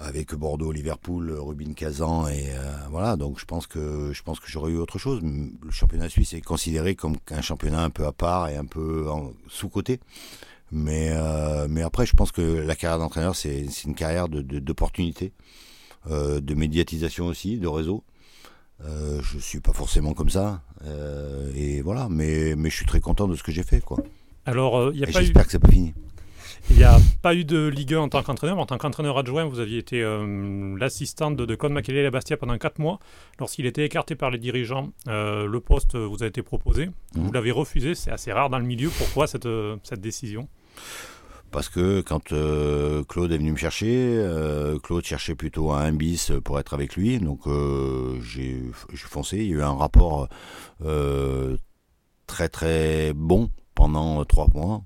avec 0.00 0.34
Bordeaux, 0.34 0.72
Liverpool, 0.72 1.30
Rubin 1.30 1.74
Kazan 1.74 2.26
et 2.28 2.46
voilà. 2.90 3.16
Donc 3.16 3.38
je 3.38 3.44
pense 3.44 3.66
que 3.66 4.10
je 4.12 4.22
pense 4.22 4.40
que 4.40 4.48
j'aurais 4.48 4.72
eu 4.72 4.78
autre 4.78 4.98
chose. 4.98 5.20
Le 5.22 5.70
championnat 5.70 6.08
suisse 6.08 6.32
est 6.32 6.40
considéré 6.40 6.96
comme 6.96 7.16
un 7.30 7.42
championnat 7.42 7.84
un 7.84 7.90
peu 7.90 8.06
à 8.06 8.12
part 8.12 8.48
et 8.48 8.56
un 8.56 8.64
peu 8.64 9.06
sous 9.48 9.68
côté. 9.68 10.00
Mais 10.72 11.12
mais 11.68 11.82
après, 11.82 12.06
je 12.06 12.14
pense 12.14 12.32
que 12.32 12.42
la 12.42 12.74
carrière 12.74 12.98
d'entraîneur 12.98 13.36
c'est 13.36 13.66
une 13.84 13.94
carrière 13.94 14.28
de 14.28 14.40
d'opportunités. 14.40 15.32
Euh, 16.10 16.40
de 16.40 16.54
médiatisation 16.54 17.26
aussi, 17.26 17.58
de 17.58 17.68
réseau. 17.68 18.02
Euh, 18.84 19.20
je 19.22 19.38
suis 19.38 19.60
pas 19.60 19.72
forcément 19.72 20.14
comme 20.14 20.30
ça, 20.30 20.62
euh, 20.86 21.50
et 21.54 21.80
voilà. 21.82 22.08
Mais 22.10 22.54
mais 22.56 22.70
je 22.70 22.76
suis 22.76 22.86
très 22.86 23.00
content 23.00 23.28
de 23.28 23.36
ce 23.36 23.42
que 23.42 23.52
j'ai 23.52 23.62
fait, 23.62 23.80
quoi. 23.80 23.98
Alors, 24.46 24.78
euh, 24.78 24.90
il 24.94 25.00
y 25.00 25.04
a 25.04 25.06
pas 25.06 25.20
J'espère 25.20 25.46
que 25.46 25.52
c'est 25.52 25.58
pas 25.58 25.70
fini. 25.70 25.94
Il 26.70 26.76
n'y 26.76 26.84
a 26.84 26.96
pas 27.22 27.34
eu 27.34 27.44
de 27.44 27.66
Ligue 27.66 27.94
1 27.94 27.98
en 27.98 28.08
tant 28.08 28.22
qu'entraîneur. 28.22 28.58
En 28.58 28.66
tant 28.66 28.78
qu'entraîneur 28.78 29.18
adjoint, 29.18 29.44
vous 29.44 29.58
aviez 29.58 29.78
été 29.78 30.00
l'assistant 30.78 31.32
de, 31.32 31.44
de 31.44 31.54
Conde 31.56 31.76
à 31.76 32.10
Bastia 32.10 32.36
pendant 32.36 32.56
4 32.56 32.78
mois. 32.78 33.00
Lorsqu'il 33.40 33.66
était 33.66 33.84
écarté 33.84 34.14
par 34.14 34.30
les 34.30 34.38
dirigeants, 34.38 34.92
le 35.06 35.58
poste 35.58 35.96
vous 35.96 36.22
a 36.22 36.26
été 36.26 36.40
proposé. 36.42 36.88
Vous 37.14 37.30
mmh. 37.30 37.34
l'avez 37.34 37.50
refusé. 37.50 37.96
C'est 37.96 38.12
assez 38.12 38.32
rare 38.32 38.48
dans 38.48 38.60
le 38.60 38.64
milieu. 38.64 38.90
Pourquoi 38.96 39.26
cette, 39.26 39.48
cette 39.82 40.00
décision? 40.00 40.48
Parce 41.52 41.68
que 41.68 42.00
quand 42.00 42.32
euh, 42.32 43.04
Claude 43.04 43.30
est 43.30 43.36
venu 43.38 43.52
me 43.52 43.56
chercher, 43.56 44.16
euh, 44.18 44.78
Claude 44.78 45.04
cherchait 45.04 45.34
plutôt 45.34 45.70
un 45.70 45.92
bis 45.92 46.32
pour 46.44 46.58
être 46.58 46.74
avec 46.74 46.96
lui, 46.96 47.20
donc 47.20 47.46
euh, 47.46 48.18
j'ai 48.22 48.62
foncé. 48.96 49.38
Il 49.38 49.46
y 49.46 49.52
a 49.52 49.56
eu 49.56 49.62
un 49.62 49.74
rapport 49.74 50.28
très 52.26 52.48
très 52.48 53.12
bon 53.12 53.50
pendant 53.74 54.24
trois 54.24 54.48
mois. 54.54 54.82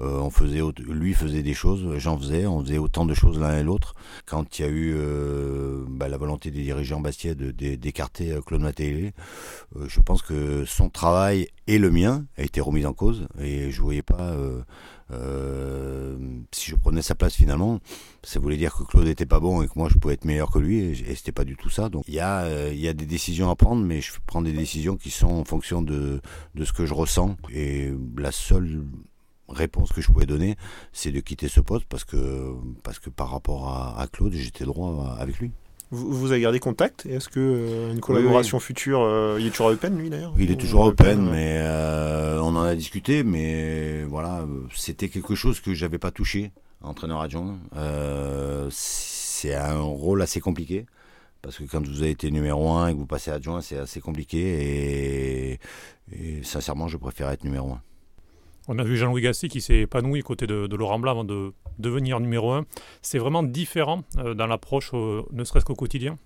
On 0.00 0.30
faisait, 0.30 0.60
lui 0.86 1.14
faisait 1.14 1.42
des 1.42 1.54
choses, 1.54 1.98
j'en 1.98 2.18
faisais, 2.18 2.46
on 2.46 2.60
faisait 2.62 2.78
autant 2.78 3.04
de 3.04 3.14
choses 3.14 3.38
l'un 3.38 3.58
et 3.58 3.62
l'autre. 3.62 3.94
Quand 4.26 4.58
il 4.58 4.62
y 4.62 4.64
a 4.64 4.70
eu 4.70 4.96
bah, 5.88 6.08
la 6.08 6.16
volonté 6.16 6.50
des 6.50 6.62
dirigeants 6.62 7.00
Bastia 7.00 7.34
d'écarter 7.34 8.38
Claude 8.46 8.62
Matéli, 8.62 9.12
je 9.86 10.00
pense 10.00 10.22
que 10.22 10.64
son 10.64 10.88
travail 10.88 11.48
et 11.66 11.78
le 11.78 11.90
mien 11.90 12.24
a 12.36 12.42
été 12.42 12.60
remis 12.60 12.86
en 12.86 12.92
cause 12.92 13.26
et 13.40 13.70
je 13.70 13.80
voyais 13.80 14.02
pas 14.02 14.34
euh, 15.10 16.18
si 16.52 16.70
je 16.70 16.76
prenais 16.76 17.00
sa 17.00 17.14
place 17.14 17.34
finalement, 17.34 17.80
ça 18.22 18.40
voulait 18.40 18.56
dire 18.56 18.74
que 18.74 18.82
Claude 18.82 19.06
était 19.06 19.26
pas 19.26 19.40
bon 19.40 19.62
et 19.62 19.66
que 19.66 19.72
moi 19.76 19.88
je 19.90 19.98
pouvais 19.98 20.14
être 20.14 20.24
meilleur 20.24 20.50
que 20.50 20.58
lui 20.58 20.80
et, 20.80 21.14
c'était 21.14 21.32
pas 21.32 21.44
du 21.44 21.56
tout 21.56 21.70
ça. 21.70 21.88
Donc 21.88 22.04
il 22.08 22.14
y 22.14 22.20
a 22.20 22.42
euh, 22.42 22.72
y 22.74 22.88
a 22.88 22.92
des 22.92 23.06
décisions 23.06 23.50
à 23.50 23.56
prendre, 23.56 23.82
mais 23.84 24.00
je 24.00 24.12
prends 24.26 24.42
des 24.42 24.52
décisions 24.52 24.96
qui 24.96 25.10
sont 25.10 25.28
en 25.28 25.44
fonction 25.44 25.82
de 25.82 26.20
de 26.54 26.64
ce 26.64 26.72
que 26.72 26.84
je 26.84 26.94
ressens 26.94 27.36
et 27.52 27.90
la 28.16 28.32
seule 28.32 28.84
réponse 29.48 29.92
que 29.92 30.00
je 30.00 30.10
pouvais 30.10 30.26
donner, 30.26 30.56
c'est 30.92 31.12
de 31.12 31.20
quitter 31.20 31.48
ce 31.48 31.60
poste 31.60 31.86
parce 31.88 32.04
que 32.04 32.54
parce 32.82 32.98
que 32.98 33.10
par 33.10 33.30
rapport 33.30 33.68
à, 33.68 34.00
à 34.00 34.06
Claude, 34.06 34.32
j'étais 34.32 34.64
droit 34.64 35.16
avec 35.18 35.38
lui. 35.38 35.50
Vous, 35.90 36.32
avez 36.32 36.42
gardé 36.42 36.58
contact? 36.60 37.06
Est-ce 37.06 37.30
que 37.30 37.40
euh, 37.40 37.92
une 37.92 38.00
collaboration 38.00 38.60
future, 38.60 39.00
euh, 39.00 39.38
il 39.40 39.46
est 39.46 39.50
toujours 39.50 39.68
open 39.68 39.98
lui 39.98 40.10
d'ailleurs? 40.10 40.34
Il 40.38 40.50
est 40.50 40.56
toujours 40.60 40.84
open, 40.84 41.30
mais 41.30 41.60
euh, 41.62 42.38
on 42.40 42.54
en 42.56 42.62
a 42.62 42.74
discuté, 42.74 43.22
mais 43.22 44.04
voilà, 44.04 44.44
c'était 44.74 45.08
quelque 45.08 45.34
chose 45.34 45.60
que 45.60 45.72
j'avais 45.72 45.96
pas 45.96 46.10
touché, 46.10 46.52
entraîneur 46.82 47.22
adjoint. 47.22 47.58
c'est 48.70 49.54
un 49.54 49.80
rôle 49.80 50.20
assez 50.20 50.40
compliqué 50.40 50.84
parce 51.40 51.56
que 51.56 51.64
quand 51.64 51.86
vous 51.86 52.02
avez 52.02 52.10
été 52.10 52.30
numéro 52.30 52.70
1 52.70 52.88
et 52.88 52.92
que 52.92 52.98
vous 52.98 53.06
passez 53.06 53.30
adjoint, 53.30 53.62
c'est 53.62 53.78
assez 53.78 54.00
compliqué 54.00 54.38
et, 54.40 55.60
et 56.12 56.42
sincèrement, 56.42 56.88
je 56.88 56.98
préfère 56.98 57.30
être 57.30 57.44
numéro 57.44 57.72
1. 57.72 57.80
On 58.70 58.78
a 58.78 58.84
vu 58.84 58.98
Jean-Louis 58.98 59.22
Gassi 59.22 59.48
qui 59.48 59.62
s'est 59.62 59.80
épanoui 59.80 60.22
côté 60.22 60.46
de, 60.46 60.76
Laurent 60.76 60.98
Blanc 60.98 61.12
avant 61.12 61.24
de 61.24 61.54
devenir 61.78 62.20
numéro 62.20 62.52
1. 62.52 62.66
C'est 63.00 63.18
vraiment 63.18 63.42
différent 63.42 64.04
euh, 64.18 64.34
dans 64.34 64.46
l'approche, 64.46 64.92
ne 64.92 65.44
serait-ce 65.44 65.64
qu'au 65.64 65.74
quotidien 65.74 66.18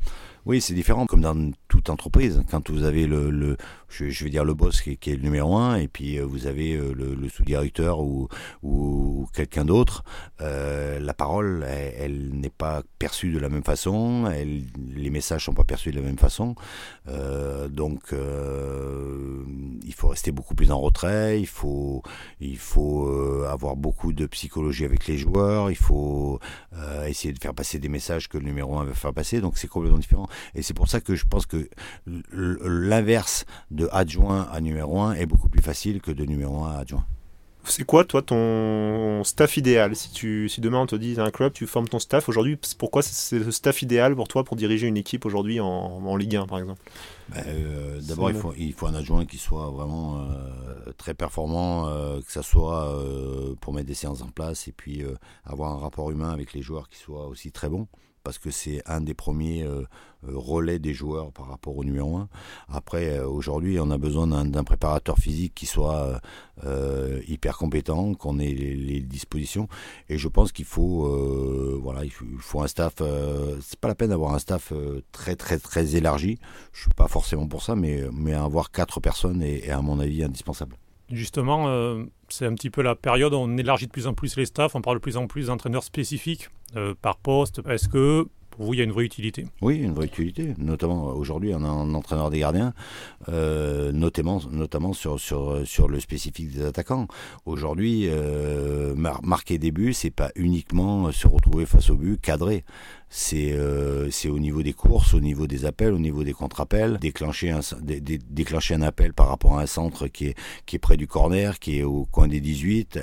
oui, 0.44 0.60
c'est 0.60 0.74
différent, 0.74 1.06
comme 1.06 1.20
dans 1.20 1.52
toute 1.68 1.88
entreprise. 1.90 2.42
Quand 2.50 2.70
vous 2.70 2.84
avez 2.84 3.06
le, 3.06 3.30
le 3.30 3.56
je, 3.92 4.24
vais 4.24 4.30
dire 4.30 4.44
le 4.44 4.54
boss 4.54 4.80
qui, 4.80 4.90
est 4.90 5.16
le 5.16 5.22
numéro 5.22 5.56
un, 5.56 5.76
et 5.76 5.88
puis 5.88 6.18
euh, 6.18 6.24
vous 6.24 6.46
avez 6.46 6.74
euh, 6.74 6.92
le, 6.94 7.28
sous-directeur 7.28 8.00
ou, 8.00 8.28
quelqu'un 9.32 9.64
d'autre, 9.64 10.04
euh, 10.40 10.98
la 10.98 11.14
parole, 11.14 11.64
elle, 11.66 12.30
n'est 12.32 12.50
pas 12.50 12.82
perçue 12.98 13.32
de 13.32 13.38
la 13.38 13.48
même 13.48 13.62
façon, 13.62 14.26
elle, 14.26 14.64
les 14.94 15.10
messages 15.10 15.44
sont 15.44 15.54
pas 15.54 15.64
perçus 15.64 15.90
de 15.90 15.96
la 15.96 16.06
même 16.06 16.18
façon. 16.18 16.54
Donc, 17.70 18.12
il 18.12 19.94
faut 19.94 20.08
rester 20.08 20.32
beaucoup 20.32 20.54
plus 20.54 20.70
en 20.70 20.80
retrait. 20.80 21.40
Il 21.40 21.46
faut, 21.46 22.02
il 22.40 22.58
faut 22.58 23.44
avoir 23.48 23.76
beaucoup 23.76 24.12
de 24.12 24.26
psychologie 24.26 24.84
avec 24.84 25.06
les 25.06 25.16
joueurs. 25.16 25.70
Il 25.70 25.76
faut 25.76 26.38
essayer 27.06 27.32
de 27.32 27.38
faire 27.38 27.54
passer 27.54 27.78
des 27.78 27.88
messages 27.88 28.28
que 28.28 28.38
le 28.38 28.44
numéro 28.44 28.78
un 28.78 28.84
veut 28.84 28.92
faire 28.92 29.14
passer. 29.14 29.40
Donc, 29.40 29.58
c'est 29.58 29.68
complètement 29.68 29.98
différent. 29.98 30.28
Et 30.54 30.62
c'est 30.62 30.74
pour 30.74 30.88
ça 30.88 31.00
que 31.00 31.14
je 31.14 31.24
pense 31.24 31.46
que 31.46 31.68
l'inverse 32.32 33.44
de 33.70 33.88
adjoint 33.92 34.48
à 34.52 34.60
numéro 34.60 35.00
1 35.00 35.14
est 35.14 35.26
beaucoup 35.26 35.48
plus 35.48 35.62
facile 35.62 36.00
que 36.00 36.10
de 36.10 36.24
numéro 36.24 36.64
1 36.64 36.72
à 36.72 36.78
adjoint. 36.78 37.06
C'est 37.64 37.84
quoi, 37.84 38.04
toi, 38.04 38.22
ton 38.22 39.22
staff 39.22 39.56
idéal? 39.56 39.94
Si, 39.94 40.10
tu, 40.10 40.48
si 40.48 40.60
demain 40.60 40.80
on 40.80 40.86
te 40.86 40.96
dit, 40.96 41.14
un 41.18 41.30
club, 41.30 41.52
tu 41.52 41.66
formes 41.66 41.86
ton 41.86 42.00
staff, 42.00 42.28
aujourd'hui, 42.28 42.58
pourquoi 42.76 43.02
c'est 43.02 43.38
le 43.38 43.52
staff 43.52 43.82
idéal 43.82 44.16
pour 44.16 44.26
toi 44.26 44.42
pour 44.42 44.56
diriger 44.56 44.88
une 44.88 44.96
équipe 44.96 45.24
aujourd'hui 45.24 45.60
en, 45.60 45.66
en, 45.66 46.16
Ligue 46.16 46.36
1, 46.36 46.46
par 46.46 46.58
exemple? 46.58 46.80
Ben, 47.28 47.44
euh, 47.46 48.00
D'abord, 48.02 48.30
il 48.30 48.36
faut, 48.36 48.52
il 48.58 48.72
faut 48.72 48.88
un 48.88 48.94
adjoint 48.94 49.24
qui 49.26 49.38
soit 49.38 49.70
vraiment 49.70 50.22
euh, 50.22 50.92
très 50.96 51.14
performant, 51.14 51.86
euh, 51.86 52.20
que 52.20 52.32
ça 52.32 52.42
soit 52.42 53.00
pour 53.60 53.72
mettre 53.72 53.86
des 53.86 53.94
séances 53.94 54.22
en 54.22 54.28
place 54.28 54.66
et 54.66 54.72
puis 54.72 55.02
avoir 55.44 55.72
un 55.72 55.78
rapport 55.78 56.10
humain 56.10 56.30
avec 56.30 56.54
les 56.54 56.62
joueurs 56.62 56.88
qui 56.88 56.98
soit 56.98 57.28
aussi 57.28 57.52
très 57.52 57.68
bon 57.68 57.86
parce 58.22 58.38
que 58.38 58.50
c'est 58.50 58.82
un 58.86 59.00
des 59.00 59.14
premiers 59.14 59.62
euh, 59.62 59.82
euh, 60.28 60.32
relais 60.34 60.78
des 60.78 60.94
joueurs 60.94 61.32
par 61.32 61.48
rapport 61.48 61.76
au 61.76 61.84
numéro 61.84 62.16
1. 62.16 62.28
Après, 62.68 63.18
euh, 63.18 63.28
aujourd'hui, 63.28 63.78
on 63.80 63.90
a 63.90 63.98
besoin 63.98 64.26
d'un 64.26 64.64
préparateur 64.64 65.18
physique 65.18 65.54
qui 65.54 65.66
soit 65.66 66.20
hyper 67.26 67.58
compétent, 67.58 68.14
qu'on 68.14 68.38
ait 68.38 68.52
les, 68.52 69.00
dispositions. 69.00 69.68
Et 70.08 70.16
je 70.16 70.28
pense 70.28 70.52
qu'il 70.52 70.64
faut, 70.64 71.80
voilà, 71.82 72.04
il 72.04 72.10
faut, 72.10 72.60
un 72.62 72.68
staff. 72.68 72.94
c'est 73.60 73.80
pas 73.80 73.88
la 73.88 73.94
peine 73.94 74.10
d'avoir 74.10 74.34
un 74.34 74.38
staff 74.38 74.72
très 75.10 75.34
très 75.34 75.58
très 75.58 75.96
élargi. 75.96 76.38
Je 76.72 76.82
suis 76.82 76.90
pas 76.90 77.08
forcément 77.08 77.48
pour 77.48 77.62
ça, 77.62 77.74
mais 77.74 78.04
mais 78.12 78.32
avoir 78.32 78.70
quatre 78.70 79.00
personnes 79.00 79.42
est 79.42 79.70
à 79.70 79.82
mon 79.82 79.98
avis 79.98 80.22
indispensable. 80.22 80.76
Justement, 81.12 81.68
euh, 81.68 82.04
c'est 82.30 82.46
un 82.46 82.54
petit 82.54 82.70
peu 82.70 82.80
la 82.80 82.94
période 82.94 83.34
où 83.34 83.36
on 83.36 83.58
élargit 83.58 83.86
de 83.86 83.92
plus 83.92 84.06
en 84.06 84.14
plus 84.14 84.34
les 84.36 84.46
staffs, 84.46 84.74
on 84.74 84.80
parle 84.80 84.96
de 84.96 85.02
plus 85.02 85.18
en 85.18 85.26
plus 85.26 85.48
d'entraîneurs 85.48 85.84
spécifiques 85.84 86.48
euh, 86.74 86.94
par 87.00 87.18
poste. 87.18 87.60
Est-ce 87.68 87.86
que 87.90 88.26
pour 88.50 88.66
vous, 88.66 88.74
il 88.74 88.78
y 88.78 88.80
a 88.80 88.84
une 88.84 88.92
vraie 88.92 89.04
utilité? 89.04 89.46
Oui, 89.60 89.76
une 89.76 89.92
vraie 89.92 90.06
utilité. 90.06 90.54
Notamment 90.56 91.04
aujourd'hui, 91.08 91.52
on 91.54 91.64
a 91.64 91.68
un 91.68 91.94
entraîneur 91.94 92.30
des 92.30 92.38
gardiens, 92.38 92.72
euh, 93.28 93.92
notamment, 93.92 94.40
notamment 94.50 94.94
sur, 94.94 95.18
le 95.88 96.00
spécifique 96.00 96.50
des 96.50 96.64
attaquants. 96.64 97.08
Aujourd'hui, 97.44 98.08
marquer 98.94 99.58
des 99.58 99.70
buts, 99.70 99.94
c'est 99.94 100.10
pas 100.10 100.30
uniquement 100.34 101.12
se 101.12 101.26
retrouver 101.28 101.66
face 101.66 101.88
au 101.88 101.96
but 101.96 102.20
cadré 102.20 102.64
c'est 103.14 103.52
euh, 103.52 104.08
au 104.24 104.38
niveau 104.38 104.62
des 104.62 104.72
courses, 104.72 105.12
au 105.12 105.20
niveau 105.20 105.46
des 105.46 105.66
appels, 105.66 105.92
au 105.92 105.98
niveau 105.98 106.24
des 106.24 106.32
contre-appels, 106.32 106.96
déclencher 106.98 107.50
un, 107.50 107.60
déclencher 107.82 108.74
un 108.74 108.80
appel 108.80 109.12
par 109.12 109.28
rapport 109.28 109.58
à 109.58 109.62
un 109.62 109.66
centre 109.66 110.08
qui 110.08 110.28
est, 110.28 110.34
qui 110.64 110.76
est 110.76 110.78
près 110.78 110.96
du 110.96 111.06
corner, 111.06 111.58
qui 111.58 111.78
est 111.78 111.82
au 111.82 112.06
coin 112.06 112.26
des 112.26 112.40
18, 112.40 112.98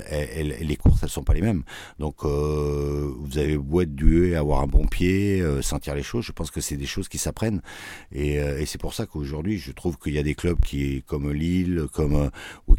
les 0.62 0.76
courses, 0.76 1.04
elles 1.04 1.10
sont 1.10 1.22
pas 1.22 1.34
les 1.34 1.42
mêmes. 1.42 1.62
Donc, 2.00 2.24
euh, 2.24 3.14
vous 3.20 3.38
avez 3.38 3.56
beau 3.56 3.82
être 3.82 3.94
dué, 3.94 4.34
avoir 4.34 4.62
un 4.62 4.66
bon 4.66 4.84
pied, 4.88 5.40
euh, 5.40 5.62
sentir 5.62 5.94
les 5.94 6.02
choses, 6.02 6.24
je 6.24 6.32
pense 6.32 6.50
que 6.50 6.60
c'est 6.60 6.76
des 6.76 6.86
choses 6.86 7.08
qui 7.08 7.18
s'apprennent. 7.18 7.62
Et, 8.10 8.34
et 8.34 8.66
c'est 8.66 8.80
pour 8.80 8.94
ça 8.94 9.06
qu'aujourd'hui, 9.06 9.58
je 9.58 9.70
trouve 9.70 9.96
qu'il 9.96 10.14
y 10.14 10.18
a 10.18 10.24
des 10.24 10.34
clubs 10.34 10.58
qui, 10.58 11.04
comme 11.06 11.30
Lille, 11.30 11.86
comme, 11.92 12.30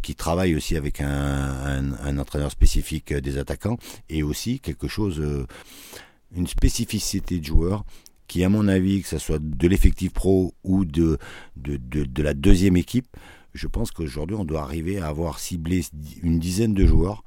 qui 0.02 0.16
travaillent 0.16 0.56
aussi 0.56 0.76
avec 0.76 1.00
un, 1.00 1.08
un, 1.08 1.94
un 1.94 2.18
entraîneur 2.18 2.52
spécifique 2.52 3.14
des 3.14 3.38
attaquants, 3.38 3.78
et 4.10 4.22
aussi 4.22 4.60
quelque 4.60 4.90
chose 4.90 5.22
une 6.36 6.48
spécificité 6.48 7.40
de 7.40 7.46
joueur 7.46 7.84
qui, 8.28 8.44
à 8.44 8.50
mon 8.50 8.68
avis, 8.68 9.02
que 9.02 9.08
ce 9.08 9.18
soit 9.18 9.40
de 9.42 9.68
l'effectif 9.68 10.14
pro 10.14 10.54
ou 10.64 10.86
de, 10.86 11.18
de, 11.58 11.78
de, 11.78 12.24
la 12.24 12.34
deuxième 12.34 12.78
équipe, 12.78 13.08
je 13.54 13.68
pense 13.68 13.92
qu'aujourd'hui, 13.92 14.38
on 14.38 14.46
doit 14.46 14.62
arriver 14.62 15.00
à 15.00 15.08
avoir 15.08 15.40
ciblé 15.40 15.84
une 16.24 16.40
dizaine 16.40 16.74
de 16.74 16.86
joueurs 16.86 17.24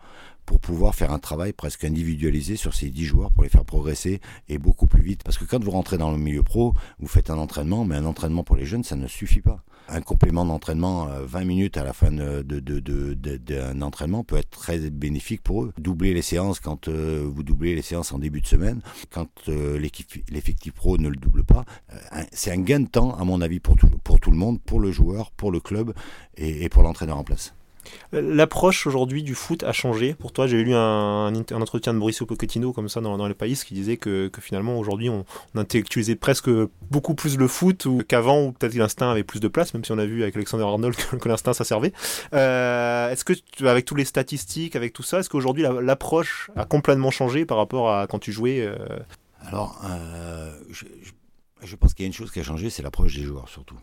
pour 0.46 0.60
pouvoir 0.60 0.94
faire 0.94 1.12
un 1.12 1.18
travail 1.18 1.52
presque 1.52 1.84
individualisé 1.84 2.56
sur 2.56 2.74
ces 2.74 2.90
10 2.90 3.04
joueurs 3.04 3.32
pour 3.32 3.44
les 3.44 3.48
faire 3.50 3.64
progresser 3.64 4.20
et 4.48 4.58
beaucoup 4.58 4.86
plus 4.86 5.02
vite. 5.02 5.22
Parce 5.24 5.38
que 5.38 5.44
quand 5.44 5.62
vous 5.62 5.70
rentrez 5.70 5.98
dans 5.98 6.10
le 6.10 6.18
milieu 6.18 6.42
pro, 6.42 6.74
vous 6.98 7.08
faites 7.08 7.30
un 7.30 7.38
entraînement, 7.38 7.84
mais 7.84 7.96
un 7.96 8.04
entraînement 8.04 8.44
pour 8.44 8.56
les 8.56 8.66
jeunes, 8.66 8.84
ça 8.84 8.96
ne 8.96 9.06
suffit 9.06 9.40
pas. 9.40 9.64
Un 9.88 10.00
complément 10.00 10.46
d'entraînement, 10.46 11.06
20 11.06 11.40
euh, 11.40 11.44
minutes 11.44 11.76
à 11.76 11.84
la 11.84 11.92
fin 11.92 12.10
d'un 12.10 13.82
entraînement 13.82 14.24
peut 14.24 14.36
être 14.36 14.50
très 14.50 14.78
bénéfique 14.90 15.42
pour 15.42 15.64
eux. 15.64 15.72
Doubler 15.78 16.14
les 16.14 16.22
séances 16.22 16.58
quand 16.58 16.88
euh, 16.88 17.28
vous 17.30 17.42
doublez 17.42 17.74
les 17.74 17.82
séances 17.82 18.12
en 18.12 18.18
début 18.18 18.40
de 18.40 18.46
semaine, 18.46 18.80
quand 19.10 19.28
euh, 19.48 19.78
l'effectif 19.78 20.72
pro 20.72 20.96
ne 20.96 21.08
le 21.08 21.16
double 21.16 21.44
pas, 21.44 21.64
c'est 22.32 22.50
un 22.50 22.60
gain 22.60 22.80
de 22.80 22.88
temps, 22.88 23.14
à 23.14 23.24
mon 23.24 23.40
avis, 23.42 23.60
pour 23.60 23.76
tout 23.76 24.30
le 24.30 24.36
monde, 24.36 24.60
pour 24.62 24.80
le 24.80 24.90
joueur, 24.90 25.30
pour 25.32 25.50
le 25.52 25.60
club 25.60 25.92
et 26.36 26.68
pour 26.68 26.82
l'entraîneur 26.82 27.18
en 27.18 27.24
place. 27.24 27.54
L'approche 28.12 28.86
aujourd'hui 28.86 29.22
du 29.22 29.34
foot 29.34 29.62
a 29.62 29.72
changé. 29.72 30.14
Pour 30.14 30.32
toi, 30.32 30.46
j'ai 30.46 30.62
lu 30.62 30.74
un, 30.74 31.32
entretien 31.52 31.94
de 31.94 31.98
Mauricio 31.98 32.26
Pochettino 32.26 32.72
comme 32.72 32.88
ça 32.88 33.00
dans, 33.00 33.16
dans 33.16 33.28
le 33.28 33.34
pays 33.34 33.54
qui 33.64 33.74
disait 33.74 33.96
que, 33.96 34.30
finalement 34.40 34.78
aujourd'hui 34.78 35.08
on, 35.08 35.24
intellectualisait 35.54 36.16
presque 36.16 36.50
beaucoup 36.90 37.14
plus 37.14 37.36
le 37.36 37.48
foot 37.48 37.86
qu'avant 38.08 38.44
où 38.44 38.52
peut-être 38.52 38.74
l'instinct 38.74 39.10
avait 39.10 39.24
plus 39.24 39.40
de 39.40 39.48
place, 39.48 39.74
même 39.74 39.84
si 39.84 39.92
on 39.92 39.98
a 39.98 40.06
vu 40.06 40.22
avec 40.22 40.34
Alexander 40.36 40.64
Arnold 40.64 40.96
que, 40.96 41.28
l'instinct 41.28 41.52
ça 41.52 41.64
servait. 41.64 41.92
Euh, 42.32 43.10
est-ce 43.10 43.24
que 43.24 43.32
avec 43.64 43.84
tous 43.84 43.94
les 43.94 44.04
statistiques, 44.04 44.76
avec 44.76 44.92
tout 44.92 45.02
ça, 45.02 45.20
est-ce 45.20 45.30
qu'aujourd'hui 45.30 45.64
l'approche 45.82 46.50
a 46.56 46.64
complètement 46.64 47.10
changé 47.10 47.44
par 47.44 47.56
rapport 47.56 47.90
à 47.90 48.06
quand 48.06 48.18
tu 48.18 48.32
jouais 48.32 48.60
euh? 48.60 48.76
Alors, 49.46 49.80
euh, 49.84 50.50
je 51.62 51.76
pense 51.76 51.94
qu'il 51.94 52.04
y 52.04 52.06
a 52.06 52.08
une 52.08 52.14
chose 52.14 52.30
qui 52.30 52.40
a 52.40 52.42
changé, 52.42 52.70
c'est 52.70 52.82
l'approche 52.82 53.14
des 53.14 53.22
joueurs 53.22 53.48
surtout. 53.48 53.76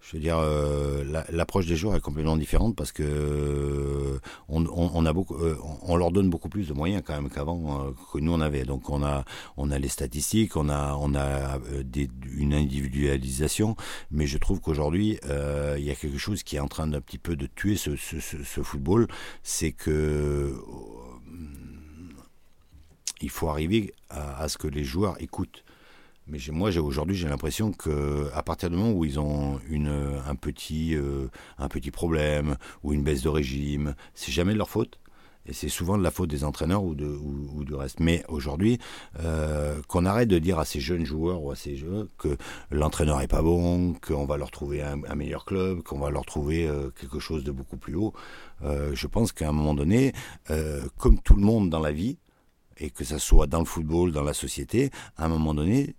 Je 0.00 0.16
veux 0.16 0.22
dire, 0.22 0.38
euh, 0.38 1.04
l'approche 1.30 1.66
des 1.66 1.76
joueurs 1.76 1.96
est 1.96 2.00
complètement 2.00 2.36
différente 2.36 2.76
parce 2.76 2.92
que 2.92 3.02
euh, 3.02 4.18
euh, 4.50 5.56
on 5.82 5.96
leur 5.96 6.12
donne 6.12 6.30
beaucoup 6.30 6.48
plus 6.48 6.68
de 6.68 6.72
moyens 6.72 7.02
quand 7.04 7.14
même 7.14 7.28
qu'avant 7.28 7.92
que 8.12 8.18
nous 8.18 8.32
on 8.32 8.40
avait. 8.40 8.64
Donc 8.64 8.88
on 8.90 9.02
a, 9.02 9.24
on 9.56 9.70
a 9.70 9.78
les 9.78 9.88
statistiques, 9.88 10.56
on 10.56 10.68
a, 10.68 10.94
on 10.98 11.14
a 11.14 11.58
une 12.36 12.54
individualisation, 12.54 13.76
mais 14.10 14.26
je 14.26 14.38
trouve 14.38 14.60
qu'aujourd'hui 14.60 15.18
il 15.76 15.84
y 15.84 15.90
a 15.90 15.94
quelque 15.94 16.18
chose 16.18 16.42
qui 16.42 16.56
est 16.56 16.60
en 16.60 16.68
train 16.68 16.86
d'un 16.86 17.00
petit 17.00 17.18
peu 17.18 17.36
de 17.36 17.46
tuer 17.46 17.76
ce, 17.76 17.96
football, 18.62 19.08
c'est 19.42 19.72
que 19.72 20.54
il 23.20 23.30
faut 23.30 23.48
arriver 23.48 23.92
à 24.10 24.48
ce 24.48 24.58
que 24.58 24.68
les 24.68 24.84
joueurs 24.84 25.20
écoutent. 25.20 25.64
Mais 26.28 26.38
moi, 26.52 26.76
aujourd'hui, 26.76 27.16
j'ai 27.16 27.28
l'impression 27.28 27.72
que 27.72 28.28
à 28.34 28.42
partir 28.42 28.68
du 28.68 28.76
moment 28.76 28.92
où 28.92 29.04
ils 29.04 29.18
ont 29.18 29.60
une, 29.70 30.20
un, 30.26 30.34
petit, 30.34 30.94
euh, 30.94 31.28
un 31.56 31.68
petit 31.68 31.90
problème 31.90 32.56
ou 32.82 32.92
une 32.92 33.02
baisse 33.02 33.22
de 33.22 33.30
régime, 33.30 33.94
c'est 34.14 34.32
jamais 34.32 34.52
de 34.52 34.58
leur 34.58 34.68
faute. 34.68 34.98
Et 35.46 35.54
c'est 35.54 35.70
souvent 35.70 35.96
de 35.96 36.02
la 36.02 36.10
faute 36.10 36.28
des 36.28 36.44
entraîneurs 36.44 36.84
ou, 36.84 36.94
de, 36.94 37.06
ou, 37.06 37.64
du 37.64 37.74
reste. 37.74 38.00
Mais 38.00 38.22
aujourd'hui, 38.28 38.78
euh, 39.20 39.80
qu'on 39.88 40.04
arrête 40.04 40.28
de 40.28 40.38
dire 40.38 40.58
à 40.58 40.66
ces 40.66 40.80
jeunes 40.80 41.06
joueurs 41.06 41.42
ou 41.42 41.50
à 41.50 41.56
ces 41.56 41.76
jeunes 41.76 42.08
que 42.18 42.36
l'entraîneur 42.70 43.22
est 43.22 43.28
pas 43.28 43.40
bon, 43.40 43.94
qu'on 43.94 44.26
va 44.26 44.36
leur 44.36 44.50
trouver 44.50 44.82
un, 44.82 45.14
meilleur 45.14 45.46
club, 45.46 45.82
qu'on 45.82 45.98
va 45.98 46.10
leur 46.10 46.26
trouver 46.26 46.68
euh, 46.68 46.90
quelque 46.90 47.18
chose 47.18 47.44
de 47.44 47.52
beaucoup 47.52 47.78
plus 47.78 47.94
haut. 47.94 48.12
je 48.62 49.06
pense 49.06 49.32
qu'à 49.32 49.48
un 49.48 49.52
moment 49.52 49.72
donné, 49.72 50.12
comme 50.98 51.18
tout 51.20 51.34
le 51.34 51.42
monde 51.42 51.70
dans 51.70 51.80
la 51.80 51.92
vie, 51.92 52.18
et 52.78 52.90
que 52.90 53.04
ça 53.04 53.18
soit 53.18 53.46
dans 53.46 53.58
le 53.60 53.64
football, 53.64 54.12
dans 54.12 54.22
la 54.22 54.34
société, 54.34 54.90
à 55.16 55.24
un 55.24 55.28
moment 55.28 55.54
donné, 55.54 55.96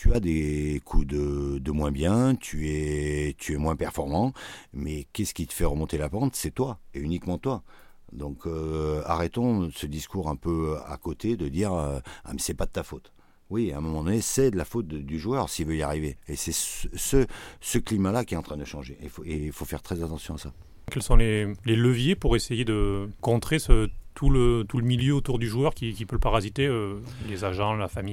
tu 0.00 0.14
as 0.14 0.20
des 0.20 0.80
coups 0.86 1.06
de, 1.06 1.70
moins 1.70 1.92
bien, 1.92 2.34
tu 2.34 2.70
es, 2.70 3.34
tu 3.36 3.52
es 3.52 3.58
moins 3.58 3.76
performant, 3.76 4.32
mais 4.72 5.06
qu'est-ce 5.12 5.34
qui 5.34 5.46
te 5.46 5.52
fait 5.52 5.66
remonter 5.66 5.98
la 5.98 6.08
pente? 6.08 6.34
C'est 6.34 6.52
toi, 6.52 6.78
et 6.94 7.00
uniquement 7.00 7.36
toi. 7.36 7.62
Donc 8.10 8.46
euh, 8.46 9.02
arrêtons 9.04 9.70
ce 9.70 9.84
discours 9.84 10.30
un 10.30 10.36
peu 10.36 10.78
à 10.86 10.96
côté 10.96 11.36
de 11.36 11.48
dire 11.48 11.74
euh, 11.74 12.00
ah 12.24 12.30
mais 12.32 12.38
c'est 12.38 12.54
pas 12.54 12.64
de 12.64 12.70
ta 12.70 12.82
faute. 12.82 13.12
Oui, 13.50 13.72
à 13.72 13.76
un 13.76 13.80
moment 13.82 14.02
donné, 14.02 14.22
c'est 14.22 14.50
de 14.50 14.56
la 14.56 14.64
faute 14.64 14.88
du 14.88 15.18
joueur 15.18 15.50
s'il 15.50 15.66
veut 15.66 15.76
y 15.76 15.82
arriver. 15.82 16.16
Et 16.28 16.36
c'est 16.36 16.54
ce, 16.54 17.26
ce, 17.60 17.78
climat-là 17.78 18.24
qui 18.24 18.32
est 18.32 18.38
en 18.38 18.42
train 18.42 18.56
de 18.56 18.64
changer. 18.64 18.96
Et 19.02 19.10
il 19.26 19.52
faut, 19.52 19.64
faire 19.66 19.82
très 19.82 20.02
attention 20.02 20.36
à 20.36 20.38
ça. 20.38 20.54
Quels 20.90 21.02
sont 21.02 21.16
les, 21.16 21.52
les 21.66 21.76
leviers 21.76 22.14
pour 22.14 22.36
essayer 22.36 22.64
de 22.64 23.10
contrer 23.20 23.58
ce 23.58 23.90
tout 24.20 24.28
le, 24.28 24.66
tout 24.68 24.76
le 24.76 24.84
milieu 24.84 25.14
autour 25.14 25.38
du 25.38 25.48
joueur 25.48 25.72
qui, 25.72 25.94
peut 26.04 26.16
le 26.16 26.20
parasiter, 26.20 26.66
euh, 26.66 27.00
les 27.26 27.42
agents, 27.42 27.72
la 27.72 27.88
famille 27.88 28.12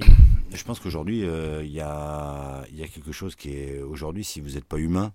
Je 0.54 0.64
pense 0.64 0.80
qu'aujourd'hui, 0.80 1.26
euh, 1.26 1.62
il 1.66 1.72
y, 1.72 1.82
a, 1.82 2.64
y, 2.72 2.82
a, 2.82 2.88
quelque 2.88 3.12
chose 3.12 3.36
qui 3.36 3.50
est. 3.50 3.82
Aujourd'hui, 3.82 4.24
si 4.24 4.40
vous 4.40 4.52
n'êtes 4.52 4.64
pas 4.64 4.78
humain, 4.78 5.12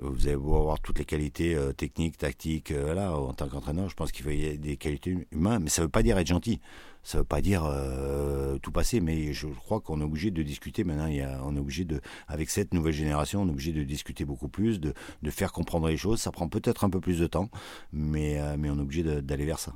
vous 0.00 0.26
allez 0.26 0.34
avoir 0.34 0.80
toutes 0.80 0.98
les 0.98 1.06
qualités 1.06 1.54
euh, 1.54 1.72
techniques, 1.72 2.18
tactiques, 2.18 2.68
là, 2.68 3.16
en 3.16 3.32
tant 3.32 3.48
qu'entraîneur, 3.48 3.88
je 3.88 3.94
pense 3.94 4.12
qu'il 4.12 4.22
faut 4.22 4.30
y 4.32 4.44
ait 4.44 4.58
des 4.58 4.76
qualités 4.76 5.16
humaines, 5.30 5.60
mais 5.62 5.70
ça 5.70 5.80
ne 5.80 5.86
veut 5.86 5.90
pas 5.90 6.02
dire 6.02 6.18
être 6.18 6.26
gentil. 6.26 6.60
Ça 7.02 7.16
ne 7.16 7.22
veut 7.22 7.26
pas 7.26 7.40
dire 7.40 7.64
tout 8.60 8.70
passer, 8.70 9.00
mais 9.00 9.32
je 9.32 9.46
crois 9.46 9.80
qu'on 9.80 9.98
est 10.02 10.04
obligé 10.04 10.30
de 10.30 10.42
discuter 10.42 10.84
maintenant. 10.84 11.06
Y 11.06 11.22
a, 11.22 11.40
on 11.42 11.56
est 11.56 11.58
obligé 11.58 11.86
de, 11.86 12.02
avec 12.28 12.50
cette 12.50 12.74
nouvelle 12.74 12.92
génération, 12.92 13.40
on 13.40 13.46
est 13.48 13.50
obligé 13.50 13.72
de 13.72 13.82
discuter 13.82 14.26
beaucoup 14.26 14.48
plus, 14.48 14.78
de, 14.78 14.92
de 15.22 15.30
faire 15.30 15.52
comprendre 15.52 15.88
les 15.88 15.96
choses. 15.96 16.20
Ça 16.20 16.32
prend 16.32 16.50
peut-être 16.50 16.84
un 16.84 16.90
peu 16.90 17.00
plus 17.00 17.18
de 17.18 17.26
temps, 17.26 17.48
mais, 17.94 18.38
mais 18.58 18.68
on 18.68 18.76
est 18.76 18.82
obligé 18.82 19.02
d'aller 19.02 19.46
vers 19.46 19.58
ça. 19.58 19.72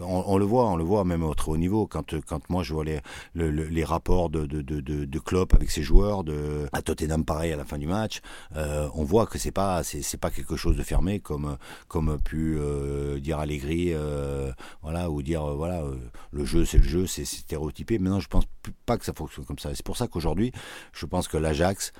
On, 0.00 0.36
le 0.36 0.44
voit, 0.44 0.68
on 0.68 0.76
le 0.76 0.82
voit 0.82 1.04
même 1.04 1.22
au 1.22 1.34
très 1.34 1.52
haut 1.52 1.56
niveau. 1.56 1.86
Quand, 1.86 2.14
quand 2.26 2.50
moi 2.50 2.62
je 2.64 2.74
vois 2.74 2.84
les, 2.84 3.84
rapports 3.84 4.30
de, 4.30 4.44
de, 4.44 4.60
de, 4.60 4.80
de, 4.80 5.18
Klopp 5.18 5.54
avec 5.54 5.70
ses 5.70 5.82
joueurs, 5.82 6.24
de, 6.24 6.68
à 6.72 6.82
Tottenham 6.82 7.24
pareil 7.24 7.52
à 7.52 7.56
la 7.56 7.64
fin 7.64 7.78
du 7.78 7.86
match, 7.86 8.20
euh, 8.56 8.88
on 8.94 9.04
voit 9.04 9.26
que 9.26 9.38
c'est 9.38 9.52
pas 9.52 9.84
c'est, 9.84 10.16
pas 10.16 10.30
quelque 10.30 10.56
chose 10.56 10.76
de 10.76 10.82
fermé 10.82 11.20
comme 11.20 11.56
comme 11.86 12.18
pu 12.20 12.56
euh, 12.58 13.20
dire 13.20 13.38
Allegri, 13.38 13.92
euh, 13.92 14.52
voilà, 14.82 15.08
ou 15.08 15.22
dire 15.22 15.46
voilà 15.54 15.82
le 16.32 16.44
jeu 16.44 16.64
c'est 16.64 16.78
le 16.78 16.84
jeu, 16.84 17.06
c'est, 17.06 17.24
stéréotypé. 17.24 17.98
Maintenant 17.98 18.20
je 18.20 18.28
pense 18.28 18.44
pas 18.86 18.98
que 18.98 19.04
ça 19.04 19.12
fonctionne 19.14 19.44
comme 19.44 19.58
ça. 19.58 19.74
C'est 19.74 19.86
pour 19.86 19.96
ça 19.96 20.08
qu'aujourd'hui 20.08 20.52
je 20.92 21.06
pense 21.06 21.28
que 21.28 21.36
l'Ajax 21.36 21.92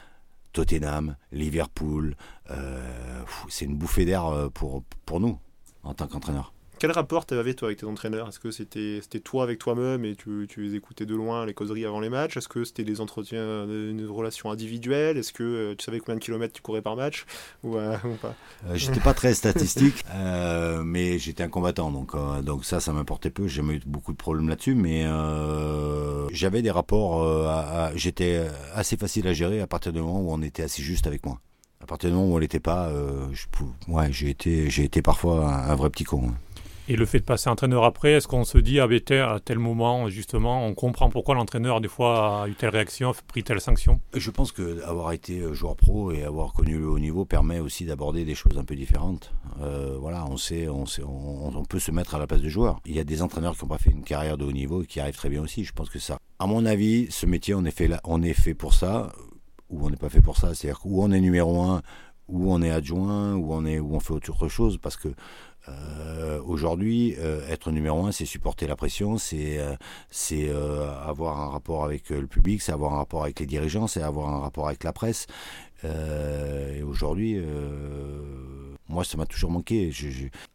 Tottenham, 0.52 1.16
Liverpool, 1.33 2.16
c'est 3.49 3.64
une 3.64 3.76
bouffée 3.76 4.05
d'air 4.05 4.50
pour, 4.55 4.83
pour 5.05 5.21
nous 5.21 5.38
en 5.85 5.95
tant 5.95 6.09
qu'entraîneur. 6.09 6.52
Quel 6.78 6.90
rapport 6.90 7.25
tu 7.25 7.33
avais 7.33 7.54
toi 7.54 7.68
avec 7.68 7.78
tes 7.78 7.87
entraîneurs? 7.87 8.28
Est-ce 8.28 8.38
que 8.38 8.50
c'était 8.50 9.00
toi 9.25 9.45
avec 9.45 9.59
toi-même 9.59 10.04
et 10.04 10.14
tu, 10.14 10.47
tu, 10.47 10.61
les 10.61 10.75
écoutais 10.75 11.06
de 11.06 11.14
loin, 11.14 11.47
les 11.47 11.54
causeries 11.54 11.87
avant 11.87 12.00
les 12.00 12.11
matchs? 12.11 12.37
Est-ce 12.37 12.49
que 12.49 12.64
c'était 12.64 12.85
des 12.85 13.00
entretiens, 13.00 13.64
une 13.66 14.06
relation 14.06 14.50
individuelle? 14.50 15.16
Est-ce 15.16 15.33
que 15.33 15.42
euh, 15.42 15.75
tu 15.75 15.87
savais 15.87 16.00
combien 16.00 16.16
de 16.16 16.21
kilomètres 16.21 16.52
tu 16.52 16.61
courais 16.61 16.83
par 16.83 16.95
match? 16.95 17.25
Ou, 17.64 17.78
euh, 17.78 17.97
pas? 18.23 18.35
Euh, 18.66 18.75
J'étais 18.75 19.00
pas 19.00 19.14
très 19.14 19.33
statistique, 19.33 20.04
mais 20.85 21.18
j'étais 21.18 21.42
un 21.42 21.49
combattant, 21.49 21.90
donc 21.90 22.14
donc 22.45 22.66
ça, 22.66 22.80
ça 22.80 22.92
m'importait 22.92 23.30
peu. 23.30 23.47
J'ai 23.47 23.56
jamais 23.56 23.76
eu 23.76 23.80
beaucoup 23.87 24.12
de 24.12 24.18
problèmes 24.18 24.50
là-dessus, 24.50 24.75
mais 24.75 25.06
j'avais 26.33 26.61
des 26.61 26.71
rapports. 26.71 27.25
J'étais 27.95 28.42
assez 28.75 28.99
facile 28.99 29.26
à 29.28 29.33
gérer 29.33 29.62
à 29.62 29.66
partir 29.66 29.95
du 29.95 30.00
moment 30.00 30.21
où 30.21 30.30
on 30.30 30.42
était 30.42 30.64
assez 30.64 30.83
juste 30.83 31.06
avec 31.06 31.25
moi. 31.25 31.40
À 31.80 31.87
partir 31.87 32.11
du 32.11 32.16
moment 32.16 32.28
où 32.28 32.35
on 32.35 32.38
l'était 32.38 32.61
pas, 32.61 32.92
ouais, 33.88 34.12
j'ai 34.12 34.28
été 34.28 34.68
j'ai 34.68 34.85
été 34.85 35.00
parfois 35.00 35.50
un, 35.50 35.75
vrai 35.75 35.88
petit 35.88 36.04
con. 36.04 36.33
Et 36.88 36.95
le 36.95 37.05
fait 37.05 37.19
de 37.19 37.25
passer 37.25 37.50
entraîneur 37.50 37.83
après, 37.83 38.12
est-ce 38.12 38.28
qu'on 38.28 38.45
se 38.45 38.59
dit, 38.59 38.78
ah 38.78 38.87
ben, 38.87 39.00
à 39.11 39.40
tel 39.40 39.59
moment, 39.59 40.09
justement, 40.09 40.64
on 40.64 40.75
comprend 40.75 41.11
pourquoi 41.11 41.35
l'entraîneur, 41.35 41.81
des 41.81 41.88
fois, 41.88 42.43
a 42.43 42.49
eu 42.49 42.55
telle 42.55 42.71
réaction, 42.71 43.11
a 43.11 43.14
pris 43.26 43.43
telle 43.43 43.61
sanction? 43.61 44.00
Je 44.14 44.31
pense 44.31 44.52
qu'avoir 44.52 45.11
été 45.11 45.52
joueur 45.52 45.75
pro 45.75 46.12
et 46.12 46.23
avoir 46.23 46.52
connu 46.52 46.78
le 46.78 46.88
haut 46.88 47.00
niveau 47.00 47.25
permet 47.25 47.59
aussi 47.59 47.87
d'aborder 47.87 48.25
des 48.25 48.37
choses 48.37 48.57
un 48.57 48.62
peu 48.62 48.76
différentes. 48.76 49.33
Euh, 49.62 49.97
voilà, 49.99 50.26
on 50.26 50.37
sait, 50.37 50.69
on, 50.69 50.87
sait 50.87 51.02
on, 51.02 51.64
peut 51.64 51.81
se 51.81 51.90
mettre 51.90 52.14
à 52.14 52.21
la 52.21 52.28
place 52.28 52.40
du 52.40 52.50
joueur. 52.50 52.81
Il 52.87 52.95
y 52.95 53.00
a 53.00 53.05
des 53.05 53.21
entraîneurs 53.21 53.57
qui 53.57 53.64
n'ont 53.64 53.69
pas 53.69 53.78
fait 53.78 53.90
une 53.90 54.05
carrière 54.05 54.38
de 54.38 54.45
haut 54.45 54.52
niveau 54.52 54.85
et 54.85 54.87
qui 54.87 55.00
arrivent 55.00 55.16
très 55.16 55.28
bien 55.28 55.43
aussi. 55.43 55.64
Je 55.64 55.73
pense 55.73 55.90
que 55.90 55.99
ça, 55.99 56.19
à 56.38 56.47
mon 56.47 56.64
avis, 56.64 57.09
ce 57.11 57.26
métier, 57.26 57.55
on 57.55 57.64
est 57.64 57.76
fait, 57.76 57.88
là, 57.88 58.00
on 58.05 58.23
est 58.23 58.33
fait 58.33 58.55
pour 58.55 58.75
ça, 58.75 59.11
ou 59.71 59.85
on 59.85 59.90
n'est 59.90 59.97
pas 59.97 60.09
fait 60.09 60.23
pour 60.23 60.37
ça. 60.37 60.55
C'est-à-dire 60.55 60.81
où 60.85 61.02
on 61.02 61.11
est 61.11 61.21
numéro 61.21 61.61
un, 61.62 61.83
où 62.28 62.52
on 62.52 62.62
est 62.62 62.71
adjoint, 62.71 63.35
où 63.35 63.52
on 63.52 63.64
est, 63.64 63.81
où 63.81 63.95
on 63.95 64.00
fait 64.00 64.12
autre 64.12 64.49
chose, 64.49 64.78
parce 64.78 64.97
que 64.97 65.09
euh, 65.68 66.40
aujourd'hui, 66.44 67.14
euh, 67.18 67.46
être 67.49 67.70
numéro 67.70 68.06
un, 68.06 68.12
c'est 68.12 68.25
supporter 68.25 68.66
la 68.66 68.76
pression, 68.76 69.18
c'est 69.18 69.58
euh, 69.58 71.00
avoir 71.02 71.40
un 71.40 71.49
rapport 71.49 71.85
avec 71.85 72.11
le 72.11 72.26
public, 72.26 72.62
c'est 72.62 72.73
avoir 72.73 72.94
un 72.94 72.99
rapport 72.99 73.25
avec 73.25 73.40
les 73.40 73.46
dirigeants, 73.46 73.87
c'est 73.87 74.02
avoir 74.02 74.28
un 74.28 74.40
rapport 74.40 74.68
avec 74.68 74.85
la 74.85 74.92
presse. 74.92 75.26
et 75.85 76.82
aujourd'hui, 76.82 77.40
moi, 78.88 79.04
ça 79.04 79.16
m'a 79.16 79.26
toujours 79.26 79.50
manqué. 79.50 79.90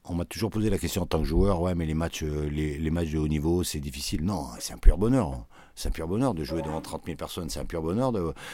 on 0.05 0.15
m'a 0.15 0.25
toujours 0.25 0.49
posé 0.49 0.69
la 0.69 0.77
question 0.77 1.03
en 1.03 1.05
tant 1.05 1.19
que 1.19 1.25
joueur, 1.25 1.61
ouais, 1.61 1.75
mais 1.75 1.85
les 1.85 1.93
matchs, 1.93 2.23
les, 2.23 2.91
matchs 2.91 3.11
de 3.11 3.17
haut 3.17 3.27
niveau, 3.27 3.63
c'est 3.63 3.79
difficile. 3.79 4.23
Non, 4.23 4.47
c'est 4.59 4.73
un 4.73 4.77
pur 4.77 4.97
bonheur. 4.97 5.45
C'est 5.75 5.87
un 5.87 5.91
pur 5.91 6.07
bonheur 6.07 6.33
de 6.33 6.43
jouer 6.43 6.61
devant 6.61 6.81
30 6.81 7.05
000 7.05 7.17
personnes. 7.17 7.49
C'est 7.49 7.59
un 7.59 7.65
pur 7.65 7.81
bonheur 7.81 8.11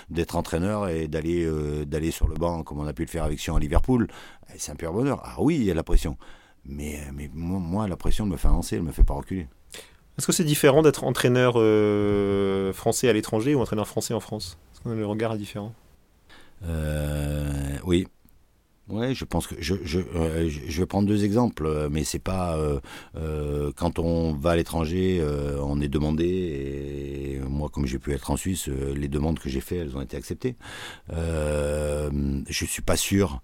d'être 0.10 0.36
entraîneur 0.36 0.88
et 0.90 1.08
d'aller 1.08 1.48
d'aller 1.86 2.12
sur 2.12 2.28
le 2.28 2.36
banc, 2.36 2.64
comme 2.64 2.80
on 2.80 2.88
a 2.88 2.94
pu 2.94 3.04
le 3.04 3.10
faire 3.10 3.24
avec 3.24 3.40
Sion 3.40 3.56
à 3.56 3.60
Liverpool. 3.60 4.08
C'est 4.58 4.72
un 4.72 4.76
pur 4.76 4.94
bonheur. 4.94 5.22
Ah 5.24 5.36
oui, 5.40 5.56
il 5.56 5.64
y 5.64 5.72
a 5.72 5.74
la 5.74 5.84
pression. 5.84 6.18
Mais, 6.68 7.00
mais 7.14 7.30
moi, 7.34 7.88
la 7.88 7.96
pression 7.96 8.26
me 8.26 8.38
fait 8.38 8.48
avancer, 8.48 8.76
elle 8.76 8.82
ne 8.82 8.88
me 8.88 8.92
fait 8.92 9.04
pas 9.04 9.14
reculer. 9.14 9.48
Est-ce 10.18 10.26
que 10.26 10.34
c'est 10.34 10.44
différent 10.44 10.82
d'être 10.82 11.04
entraîneur 11.04 11.54
euh, 11.58 12.74
français 12.74 13.08
à 13.08 13.14
l'étranger 13.14 13.54
ou 13.54 13.62
entraîneur 13.62 13.88
français 13.88 14.14
en 14.14 14.20
France? 14.20 14.58
Est-ce 14.74 14.82
que 14.82 14.90
le 14.90 15.06
regard 15.06 15.34
est 15.34 15.38
différent? 15.38 15.74
Euh, 16.66 17.78
Oui. 17.86 18.08
Ouais, 18.90 19.14
je 19.14 19.26
pense 19.26 19.48
que 19.48 19.56
je, 19.60 19.76
je, 19.84 20.00
euh, 20.00 20.48
je, 20.50 20.80
vais 20.80 20.86
prendre 20.86 21.10
deux 21.10 21.26
exemples, 21.26 21.90
mais 21.92 22.06
c'est 22.06 22.20
pas 22.20 22.58
quand 23.76 24.00
on 24.00 24.32
va 24.32 24.52
à 24.52 24.56
l'étranger, 24.56 25.22
on 25.62 25.82
est 25.82 25.90
demandé. 25.90 26.26
Et 26.26 27.40
moi, 27.50 27.68
comme 27.70 27.86
j'ai 27.86 28.00
pu 28.00 28.14
être 28.14 28.32
en 28.32 28.38
Suisse, 28.38 28.70
les 28.70 29.10
demandes 29.10 29.40
que 29.40 29.50
j'ai 29.50 29.60
faites, 29.60 29.80
elles 29.80 29.98
ont 29.98 30.02
été 30.02 30.16
acceptées. 30.16 30.56
je 31.12 32.66
suis 32.66 32.82
pas 32.82 32.96
sûr 32.96 33.42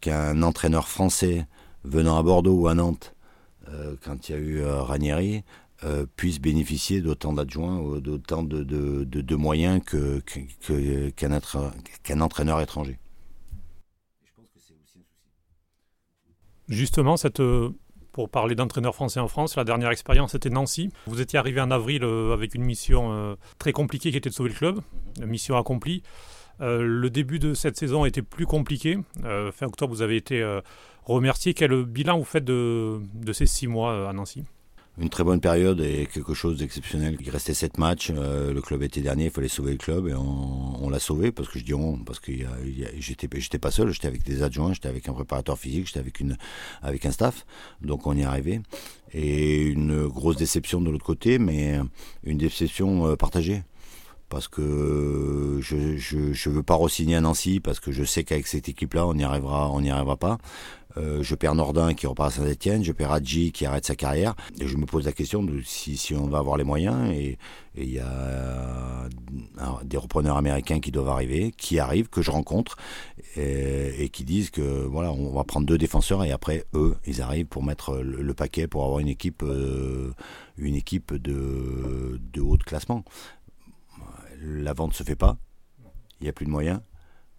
qu'un 0.00 0.40
entraîneur 0.42 0.86
français 0.86 1.44
venant 1.88 2.16
à 2.18 2.22
Bordeaux 2.22 2.54
ou 2.54 2.68
à 2.68 2.74
Nantes, 2.74 3.14
euh, 3.68 3.96
quand 4.02 4.28
il 4.28 4.32
y 4.32 4.34
a 4.34 4.38
eu 4.38 4.60
euh, 4.60 4.82
Ranieri, 4.82 5.42
euh, 5.84 6.06
puisse 6.16 6.40
bénéficier 6.40 7.00
d'autant 7.00 7.32
d'adjoints 7.32 8.00
d'autant 8.00 8.42
de, 8.42 9.34
moyens 9.36 9.80
qu'un 9.84 10.20
que, 10.60 11.10
qu'un 12.02 12.20
entraîneur 12.20 12.60
étranger. 12.60 12.98
Que. 14.36 14.42
Justement, 16.68 17.16
cette, 17.16 17.40
pour 18.12 18.28
parler 18.28 18.54
d'entraîneur 18.54 18.94
français 18.94 19.20
en 19.20 19.28
France, 19.28 19.56
la 19.56 19.64
dernière 19.64 19.90
expérience 19.90 20.34
était 20.34 20.50
Nancy. 20.50 20.90
Vous 21.06 21.20
étiez 21.20 21.38
arrivé 21.38 21.60
en 21.60 21.70
avril 21.70 22.02
avec 22.04 22.54
une 22.54 22.64
mission 22.64 23.36
très 23.58 23.72
compliquée 23.72 24.10
qui 24.10 24.16
était 24.16 24.30
de 24.30 24.34
sauver 24.34 24.50
le 24.50 24.56
club, 24.56 24.80
mission 25.20 25.56
accomplie. 25.56 26.02
Le 26.60 27.08
début 27.08 27.38
de 27.38 27.54
cette 27.54 27.76
saison 27.76 28.02
a 28.02 28.08
été 28.08 28.22
plus 28.22 28.46
compliqué. 28.46 28.98
fin 29.22 29.66
octobre, 29.66 29.92
vous 29.92 30.02
avez 30.02 30.16
été 30.16 30.42
remercier. 31.12 31.54
Quel 31.54 31.84
bilan 31.84 32.18
vous 32.18 32.24
faites 32.24 32.44
de, 32.44 33.00
ces 33.32 33.46
six 33.46 33.66
mois 33.66 33.92
euh, 33.92 34.08
à 34.08 34.12
Nancy? 34.12 34.44
Une 35.00 35.10
très 35.10 35.22
bonne 35.22 35.40
période 35.40 35.80
et 35.80 36.08
quelque 36.12 36.34
chose 36.34 36.58
d'exceptionnel. 36.58 37.16
Il 37.20 37.30
restait 37.30 37.54
sept 37.54 37.78
matchs, 37.78 38.10
euh, 38.12 38.52
le 38.52 38.60
club 38.60 38.82
était 38.82 39.00
dernier, 39.00 39.26
il 39.26 39.30
fallait 39.30 39.46
sauver 39.46 39.70
le 39.70 39.78
club 39.78 40.08
et 40.08 40.14
on, 40.14 40.90
l'a 40.90 40.98
sauvé 40.98 41.30
parce 41.30 41.48
que 41.48 41.58
je 41.58 41.64
dis 41.64 41.74
on, 41.74 41.98
parce 41.98 42.18
que 42.18 42.32
j'étais, 42.98 43.58
pas 43.58 43.70
seul, 43.70 43.92
j'étais 43.92 44.08
avec 44.08 44.24
des 44.24 44.42
adjoints, 44.42 44.72
j'étais 44.72 44.88
avec 44.88 45.08
un 45.08 45.12
préparateur 45.12 45.56
physique, 45.56 45.86
j'étais 45.86 46.00
avec 46.00 46.18
une, 46.18 46.36
avec 46.82 47.06
un 47.06 47.12
staff, 47.12 47.46
donc 47.80 48.06
on 48.08 48.16
y 48.16 48.22
est 48.22 48.24
arrivé. 48.24 48.60
Et 49.12 49.62
une 49.62 50.08
grosse 50.08 50.36
déception 50.36 50.80
de 50.80 50.90
l'autre 50.90 51.04
côté, 51.04 51.38
mais 51.38 51.78
une 52.24 52.38
déception 52.38 53.06
euh, 53.06 53.16
partagée 53.16 53.62
parce 54.28 54.48
que 54.48 55.58
je 55.60 55.96
je 55.96 56.32
je 56.32 56.50
veux 56.50 56.62
pas 56.62 56.74
re-signer 56.74 57.16
à 57.16 57.20
Nancy 57.20 57.60
parce 57.60 57.80
que 57.80 57.92
je 57.92 58.04
sais 58.04 58.24
qu'avec 58.24 58.46
cette 58.46 58.68
équipe 58.68 58.94
là 58.94 59.06
on 59.06 59.14
n'y 59.14 59.24
arrivera 59.24 59.70
on 59.70 59.80
n'y 59.80 59.90
arrivera 59.90 60.16
pas 60.16 60.38
euh, 60.98 61.22
je 61.22 61.34
perds 61.34 61.54
Nordin 61.54 61.94
qui 61.94 62.06
repart 62.06 62.32
à 62.32 62.36
Saint-Etienne, 62.36 62.82
je 62.82 62.92
perds 62.92 63.12
Adji 63.12 63.52
qui 63.52 63.66
arrête 63.66 63.84
sa 63.84 63.94
carrière. 63.94 64.34
Et 64.60 64.66
je 64.66 64.76
me 64.76 64.86
pose 64.86 65.04
la 65.04 65.12
question 65.12 65.42
de 65.42 65.60
si, 65.64 65.96
si 65.96 66.14
on 66.14 66.26
va 66.26 66.38
avoir 66.38 66.56
les 66.56 66.64
moyens. 66.64 67.10
Et 67.12 67.38
il 67.76 67.90
y 67.92 68.00
a 68.00 69.08
des 69.84 69.96
repreneurs 69.96 70.36
américains 70.36 70.80
qui 70.80 70.90
doivent 70.90 71.08
arriver, 71.08 71.52
qui 71.56 71.78
arrivent, 71.78 72.08
que 72.08 72.22
je 72.22 72.30
rencontre, 72.30 72.76
et, 73.36 74.08
qui 74.12 74.24
disent 74.24 74.50
que 74.50 74.84
voilà, 74.86 75.12
on 75.12 75.32
va 75.32 75.44
prendre 75.44 75.66
deux 75.66 75.78
défenseurs 75.78 76.24
et 76.24 76.32
après 76.32 76.64
eux, 76.74 76.96
ils 77.06 77.22
arrivent 77.22 77.46
pour 77.46 77.62
mettre 77.62 77.98
le, 77.98 78.34
paquet 78.34 78.66
pour 78.66 78.84
avoir 78.84 78.98
une 78.98 79.08
équipe, 79.08 79.42
euh, 79.44 80.12
une 80.56 80.74
équipe 80.74 81.14
de, 81.14 82.20
de 82.32 82.40
haut 82.40 82.56
de 82.56 82.64
classement. 82.64 83.04
La 84.40 84.72
vente 84.72 84.94
se 84.94 85.02
fait 85.02 85.16
pas, 85.16 85.38
il 86.20 86.24
n'y 86.24 86.28
a 86.28 86.32
plus 86.32 86.46
de 86.46 86.50
moyens 86.50 86.80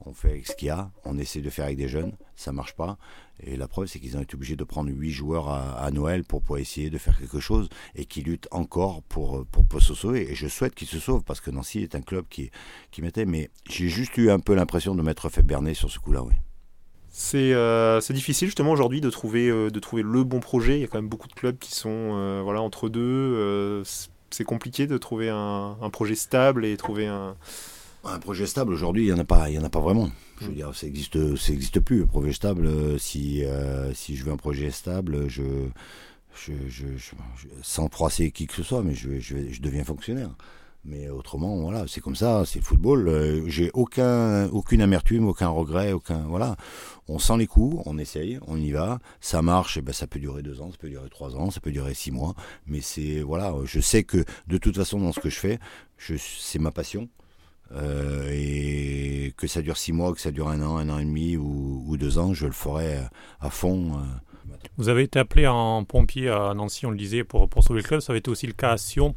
on 0.05 0.13
fait 0.13 0.29
avec 0.29 0.47
ce 0.47 0.55
qu'il 0.55 0.67
y 0.67 0.71
a, 0.71 0.91
on 1.03 1.17
essaie 1.17 1.41
de 1.41 1.49
faire 1.49 1.65
avec 1.65 1.77
des 1.77 1.87
jeunes, 1.87 2.13
ça 2.35 2.51
marche 2.51 2.73
pas. 2.73 2.97
Et 3.41 3.57
la 3.57 3.67
preuve, 3.67 3.87
c'est 3.87 3.99
qu'ils 3.99 4.17
ont 4.17 4.21
été 4.21 4.35
obligés 4.35 4.55
de 4.55 4.63
prendre 4.63 4.89
huit 4.89 5.11
joueurs 5.11 5.49
à, 5.49 5.89
Noël 5.91 6.23
pour, 6.23 6.57
essayer 6.57 6.89
de 6.89 6.97
faire 6.97 7.17
quelque 7.17 7.39
chose 7.39 7.69
et 7.95 8.05
qui 8.05 8.21
luttent 8.21 8.47
encore 8.51 9.01
pour, 9.03 9.45
pour, 9.45 9.81
se 9.81 9.93
sauver. 9.93 10.31
Et 10.31 10.35
je 10.35 10.47
souhaite 10.47 10.75
qu'ils 10.75 10.87
se 10.87 10.99
sauvent 10.99 11.23
parce 11.23 11.41
que 11.41 11.51
Nancy 11.51 11.79
est 11.79 11.95
un 11.95 12.01
club 12.01 12.25
qui, 12.29 12.49
qui 12.91 13.01
mettait. 13.01 13.25
Mais 13.25 13.49
j'ai 13.69 13.89
juste 13.89 14.17
eu 14.17 14.29
un 14.29 14.39
peu 14.39 14.55
l'impression 14.55 14.95
de 14.95 15.01
m'être 15.01 15.29
fait 15.29 15.43
berner 15.43 15.73
sur 15.73 15.89
ce 15.89 15.99
coup-là, 15.99 16.23
oui. 16.23 16.33
Euh, 17.35 17.99
c'est 17.99 18.13
difficile 18.13 18.47
justement 18.47 18.71
aujourd'hui 18.71 19.01
de 19.01 19.09
trouver, 19.09 19.49
euh, 19.49 19.69
de 19.69 19.79
trouver 19.79 20.03
le 20.03 20.23
bon 20.23 20.39
projet. 20.39 20.77
Il 20.77 20.81
y 20.81 20.83
a 20.83 20.87
quand 20.87 20.99
même 20.99 21.09
beaucoup 21.09 21.27
de 21.27 21.33
clubs 21.33 21.57
qui 21.57 21.73
sont 21.73 21.89
euh, 21.89 22.41
voilà, 22.43 22.61
entre 22.61 22.87
deux. 22.87 23.83
C'est 24.31 24.43
compliqué 24.43 24.87
de 24.87 24.97
trouver 24.97 25.29
un, 25.29 25.77
un 25.81 25.89
projet 25.89 26.15
stable 26.15 26.65
et 26.65 26.77
trouver 26.77 27.07
un, 27.07 27.35
un 28.03 28.19
projet 28.19 28.45
stable, 28.45 28.73
aujourd'hui, 28.73 29.03
il 29.03 29.05
n'y 29.07 29.13
en, 29.13 29.19
a 29.19 29.25
pas, 29.25 29.49
il 29.49 29.55
y 29.55 29.59
en 29.59 29.63
a 29.63 29.69
pas 29.69 29.79
vraiment. 29.81 30.09
Je 30.41 30.47
veux 30.47 30.53
dire, 30.53 30.73
ça 30.73 30.85
n'existe 30.85 31.35
ça 31.35 31.51
existe 31.51 31.79
plus. 31.81 32.03
Un 32.03 32.07
projet 32.07 32.31
stable, 32.31 32.65
euh, 32.65 32.97
si, 32.97 33.43
euh, 33.43 33.93
si 33.93 34.15
je 34.15 34.23
veux 34.23 34.31
un 34.31 34.37
projet 34.37 34.71
stable, 34.71 35.27
je, 35.27 35.43
je, 36.33 36.53
je, 36.69 36.85
sans 37.61 37.89
froisser 37.89 38.31
qui 38.31 38.47
que 38.47 38.53
ce 38.53 38.63
soit, 38.63 38.83
mais 38.83 38.95
je, 38.95 39.19
je, 39.19 39.51
je 39.51 39.61
deviens 39.61 39.83
fonctionnaire. 39.83 40.29
Mais 40.85 41.09
autrement, 41.09 41.57
voilà, 41.57 41.85
c'est 41.87 41.99
comme 41.99 42.15
ça, 42.15 42.43
c'est 42.45 42.59
le 42.59 42.63
football. 42.63 43.09
Euh, 43.09 43.43
j'ai 43.47 43.69
aucun, 43.73 44.47
aucune 44.49 44.81
amertume, 44.81 45.27
aucun 45.27 45.49
regret, 45.49 45.91
aucun, 45.91 46.19
voilà. 46.19 46.55
On 47.09 47.19
sent 47.19 47.37
les 47.37 47.47
coups, 47.47 47.81
on 47.85 47.97
essaye, 47.97 48.39
on 48.47 48.57
y 48.57 48.71
va, 48.71 48.99
ça 49.19 49.41
marche, 49.41 49.77
et 49.77 49.81
ben 49.81 49.91
ça 49.91 50.07
peut 50.07 50.19
durer 50.19 50.41
deux 50.41 50.61
ans, 50.61 50.71
ça 50.71 50.77
peut 50.77 50.89
durer 50.89 51.09
trois 51.09 51.35
ans, 51.35 51.51
ça 51.51 51.59
peut 51.59 51.71
durer 51.71 51.93
six 51.93 52.11
mois, 52.11 52.33
mais 52.65 52.79
c'est, 52.79 53.21
voilà, 53.21 53.53
je 53.65 53.79
sais 53.81 54.03
que 54.03 54.23
de 54.47 54.57
toute 54.57 54.77
façon 54.77 54.99
dans 54.99 55.11
ce 55.11 55.19
que 55.19 55.29
je 55.29 55.37
fais, 55.37 55.59
je, 55.97 56.15
c'est 56.17 56.59
ma 56.59 56.71
passion, 56.71 57.09
euh, 57.73 58.29
et 58.31 59.33
que 59.37 59.47
ça 59.47 59.61
dure 59.61 59.77
six 59.77 59.91
mois, 59.91 60.13
que 60.13 60.21
ça 60.21 60.31
dure 60.31 60.47
un 60.47 60.61
an, 60.61 60.77
un 60.77 60.89
an 60.89 60.99
et 60.99 61.05
demi 61.05 61.35
ou, 61.35 61.97
deux 61.97 62.17
ans, 62.19 62.33
je 62.33 62.45
le 62.45 62.53
ferai 62.53 62.99
à 63.41 63.49
fond. 63.49 63.95
Euh. 63.95 64.55
Vous 64.77 64.89
avez 64.89 65.03
été 65.03 65.19
appelé 65.19 65.45
en 65.45 65.83
pompier 65.83 66.29
à 66.29 66.53
Nancy, 66.53 66.85
on 66.85 66.91
le 66.91 66.97
disait, 66.97 67.23
pour, 67.23 67.49
pour 67.49 67.63
sauver 67.63 67.81
le 67.81 67.87
club. 67.87 67.99
Ça 67.99 68.11
avait 68.13 68.19
été 68.19 68.31
aussi 68.31 68.47
le 68.47 68.53
cas 68.53 68.71
à 68.71 68.77
Sion 68.77 69.15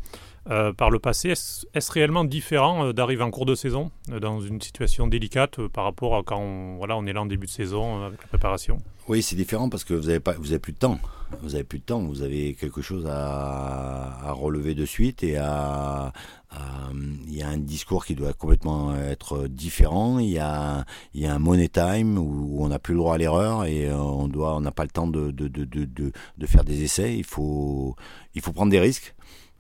euh, 0.51 0.73
par 0.73 0.91
le 0.91 0.99
passé. 0.99 1.31
Est-ce 1.31 1.93
réellement 1.93 2.25
différent 2.25 2.93
d'arriver 2.93 3.23
en 3.23 3.31
cours 3.31 3.47
de 3.47 3.55
saison 3.55 3.91
dans 4.09 4.41
une 4.41 4.61
situation 4.61 5.07
délicate 5.07 5.67
par 5.69 5.85
rapport 5.85 6.17
à 6.17 6.23
quand 6.23 6.39
on, 6.39 6.77
voilà, 6.77 6.97
on 6.97 7.07
est 7.07 7.13
là 7.13 7.23
en 7.23 7.27
début 7.27 7.47
de 7.47 7.53
saison 7.53 8.05
avec 8.05 8.21
la 8.21 8.29
préparation? 8.29 8.79
Oui, 9.09 9.23
c'est 9.23 9.37
différent 9.37 9.69
parce 9.69 9.85
que 9.85 9.95
vous 9.95 10.07
n'avez 10.07 10.21
pas, 10.21 10.35
vous 10.35 10.51
avez 10.51 10.61
plus 10.61 10.73
de 10.73 10.79
temps. 10.79 10.99
Vous 11.43 11.55
avez 11.55 11.65
plus 11.65 11.79
de 11.79 11.85
temps. 11.85 12.01
Vous 12.01 12.23
avez 12.23 12.55
quelque 12.55 12.83
chose 12.83 13.07
à, 13.07 14.29
à 14.29 14.33
relever 14.33 14.75
de 14.75 14.85
suite 14.85 15.25
et 15.25 15.37
à, 15.37 16.13
euh, 16.53 16.59
il 17.27 17.35
y 17.35 17.43
a 17.43 17.49
un 17.49 17.59
discours 17.59 18.05
qui 18.05 18.15
doit 18.15 18.33
complètement 18.33 18.95
être 18.97 19.49
différent. 19.49 20.19
Il 20.19 20.29
y 20.29 20.39
a, 20.39 20.85
il 21.15 21.21
y 21.23 21.27
a 21.27 21.35
un 21.35 21.39
money 21.39 21.69
time 21.69 22.19
où 22.19 22.63
on 22.63 22.69
n'a 22.69 22.79
plus 22.79 22.95
le 22.95 22.99
droit 22.99 23.15
à 23.15 23.19
l'erreur 23.19 23.65
et 23.65 23.87
euh, 23.87 23.97
on 23.97 24.29
doit, 24.29 24.57
on 24.57 24.61
n'a 24.61 24.73
pas 24.73 24.85
le 24.85 24.91
temps 24.91 25.07
de, 25.07 25.31
de, 25.31 25.49
de, 25.49 25.65
de, 25.65 26.13
de, 26.39 26.47
faire 26.47 26.65
des 26.65 26.83
essais, 26.83 27.17
il 27.17 27.25
faut, 27.25 27.97
il 28.35 28.43
faut 28.43 28.53
prendre 28.53 28.71
des 28.71 28.81
risques. 28.81 29.15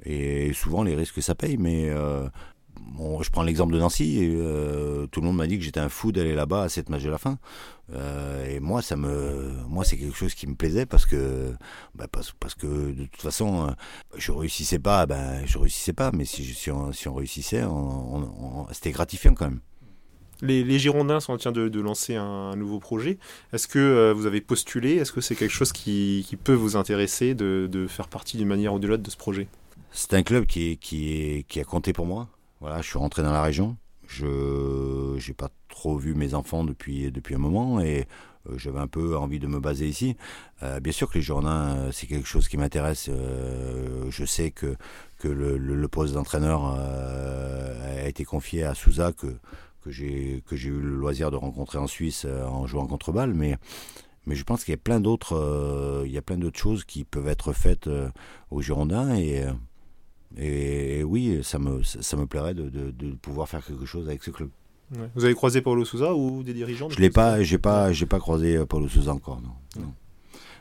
Et 0.05 0.53
souvent, 0.53 0.83
les 0.83 0.95
risques, 0.95 1.23
ça 1.23 1.35
paye. 1.35 1.57
Mais 1.57 1.89
euh, 1.91 2.29
je 3.21 3.31
prends 3.31 3.43
l'exemple 3.43 3.73
de 3.73 3.79
Nancy. 3.79 4.19
Euh, 4.21 5.07
tout 5.07 5.21
le 5.21 5.27
monde 5.27 5.37
m'a 5.37 5.47
dit 5.47 5.59
que 5.59 5.65
j'étais 5.65 5.81
un 5.81 5.89
fou 5.89 6.13
d'aller 6.13 6.35
là-bas 6.35 6.65
à 6.65 6.69
cette 6.69 6.89
match 6.89 7.03
de 7.03 7.11
la 7.11 7.19
fin. 7.19 7.39
Euh, 7.93 8.47
et 8.47 8.61
moi, 8.61 8.83
ça 8.83 8.97
me, 8.97 9.53
moi, 9.69 9.85
c'est 9.85 9.97
quelque 9.97 10.17
chose 10.17 10.35
qui 10.35 10.47
me 10.47 10.55
plaisait 10.55 10.87
parce 10.87 11.07
que, 11.07 11.53
bah, 11.95 12.07
parce, 12.11 12.55
que 12.55 12.93
de 12.93 13.05
toute 13.05 13.23
façon, 13.23 13.75
je 14.17 14.33
réussissais 14.33 14.79
pas, 14.79 15.07
ben, 15.07 15.43
je 15.47 15.59
réussissais 15.59 15.93
pas. 15.93 16.11
Mais 16.13 16.25
si, 16.25 16.71
on, 16.71 16.93
si 16.93 17.09
on 17.09 17.15
réussissait, 17.15 17.65
c'était 18.73 18.93
gratifiant 18.93 19.35
quand 19.35 19.49
même. 19.49 19.61
Les, 20.45 20.77
Girondins 20.81 21.21
sont 21.21 21.35
en 21.35 21.37
train 21.37 21.53
de, 21.53 21.81
lancer 21.81 22.17
un, 22.17 22.57
nouveau 22.57 22.81
projet. 22.81 23.19
Est-ce 23.53 23.69
que 23.69 24.11
vous 24.11 24.27
avez 24.27 24.41
postulé? 24.41 24.97
Est-ce 24.97 25.13
que 25.13 25.21
c'est 25.21 25.37
quelque 25.37 25.53
chose 25.53 25.71
qui, 25.71 26.27
qui, 26.29 26.35
peut 26.35 26.53
vous 26.53 26.75
intéresser 26.77 27.35
de, 27.35 27.69
de 27.71 27.87
faire 27.87 28.09
partie 28.09 28.37
d'une 28.39 28.49
manière 28.49 28.75
ou 28.75 28.81
de 28.81 28.89
l'autre 28.89 29.05
de 29.05 29.11
ce 29.11 29.17
projet? 29.17 29.47
C'est 29.93 30.15
un 30.15 30.23
club 30.23 30.47
qui, 30.47 30.79
qui, 30.79 31.45
qui 31.49 31.61
a 31.61 31.65
compté 31.65 31.93
pour 31.93 32.07
moi. 32.07 32.29
Voilà, 32.61 32.81
je 32.81 32.89
suis 32.89 32.99
rentré 32.99 33.23
dans 33.23 33.33
la 33.33 33.43
région. 33.43 33.77
Je 34.07 35.17
n'ai 35.17 35.35
pas 35.35 35.51
trop 35.69 35.97
vu 35.97 36.15
mes 36.15 36.35
enfants 36.35 36.65
depuis, 36.65 37.11
depuis 37.11 37.35
un 37.35 37.39
moment 37.39 37.81
et 37.81 38.07
euh, 38.49 38.59
j'avais 38.59 38.79
un 38.79 38.87
peu 38.87 39.17
envie 39.17 39.39
de 39.39 39.47
me 39.47 39.61
baser 39.61 39.89
ici. 39.89 40.17
Euh, 40.63 40.81
bien 40.81 40.93
sûr 40.93 41.11
que 41.11 41.19
les 41.19 41.23
Girondins, 41.23 41.77
euh, 41.77 41.93
c'est 41.93 42.07
quelque 42.07 42.27
chose 42.27 42.49
qui 42.49 42.57
m'intéresse. 42.57 43.11
je 44.11 44.25
sais 44.25 44.51
que, 44.51 44.77
que 45.19 45.29
le, 45.29 45.89
poste 45.89 46.15
d'entraîneur 46.15 46.65
a 46.65 48.09
été 48.09 48.25
confié 48.25 48.65
à 48.65 48.75
Souza, 48.75 49.13
que, 49.13 49.27
que 49.83 49.91
j'ai 49.91 50.69
eu 50.69 50.81
le 50.81 50.97
loisir 50.97 51.31
de 51.31 51.37
rencontrer 51.37 51.79
en 51.79 51.87
Suisse 51.87 52.27
en 52.27 52.67
jouant 52.67 52.87
contre 52.87 53.13
Bâle, 53.13 53.35
mais 53.35 53.57
mais 54.25 54.37
je 54.37 54.45
pense 54.45 54.63
qu'il 54.63 54.71
y 54.71 54.75
a 54.75 54.79
plein 54.79 55.01
d'autres 55.01 56.05
il 56.07 56.51
choses 56.55 56.85
qui 56.85 57.03
peuvent 57.05 57.27
être 57.27 57.53
faites 57.53 57.91
aux 58.51 58.63
Girondins 58.63 59.17
et 59.17 59.45
et, 60.39 61.03
oui, 61.05 61.41
ça 61.43 61.59
me, 61.59 61.83
ça 61.83 62.17
me 62.17 62.27
plairait 62.27 62.55
de, 62.55 62.69
de, 62.69 63.13
pouvoir 63.15 63.49
faire 63.49 63.65
quelque 63.65 63.87
chose 63.87 64.09
avec 64.09 64.23
ce 64.23 64.31
club. 64.31 64.51
Vous 65.15 65.25
avez 65.25 65.35
croisé 65.35 65.63
Paulo 65.63 65.87
Souza 65.87 66.15
ou 66.15 66.43
des 66.43 66.53
dirigeants 66.53 66.91
Je 66.91 66.99
l'ai 66.99 67.09
pas, 67.09 67.43
j'ai 67.43 67.57
pas, 67.57 67.93
j'ai 67.93 68.05
pas 68.05 68.19
croisé 68.19 68.57
euh, 68.57 68.67
Paulo 68.67 68.89
Souza 68.89 69.15
encore. 69.15 69.41
Non. 69.41 69.95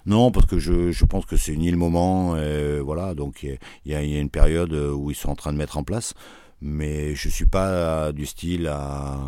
non. 0.05 0.31
parce 0.31 0.45
que 0.45 0.57
je, 0.57 0.91
je 0.91 1.05
pense 1.05 1.25
que 1.25 1.35
c'est 1.35 1.55
ni 1.57 1.69
le 1.69 1.77
moment. 1.77 2.35
voilà, 2.81 3.13
donc 3.13 3.43
il 3.43 3.57
y, 3.85 3.93
a, 3.93 4.03
y, 4.03 4.15
a 4.15 4.19
une 4.19 4.29
période 4.29 4.73
où 4.73 5.11
ils 5.11 5.15
sont 5.15 5.29
en 5.29 5.35
train 5.35 5.51
de 5.51 5.57
mettre 5.57 5.77
en 5.77 5.83
place, 5.83 6.13
mais 6.61 7.13
je 7.13 7.27
suis 7.27 7.45
pas 7.45 8.13
du 8.13 8.25
style 8.25 8.67
à, 8.67 9.19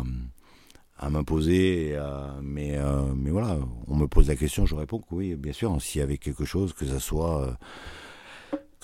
à 0.98 1.10
m'imposer. 1.10 1.96
Mais, 2.42 2.76
euh, 2.76 3.02
mais 3.16 3.30
voilà, 3.30 3.58
on 3.88 3.96
me 3.96 4.06
pose 4.06 4.28
la 4.28 4.36
question, 4.36 4.66
je 4.66 4.74
réponds 4.74 4.98
que 4.98 5.14
oui, 5.14 5.34
bien 5.34 5.52
sûr. 5.52 5.80
S'il 5.80 6.00
y 6.00 6.04
avait 6.04 6.18
quelque 6.18 6.44
chose, 6.44 6.72
que 6.72 6.86
ça 6.86 7.00
soit 7.00 7.42
euh, 7.42 7.52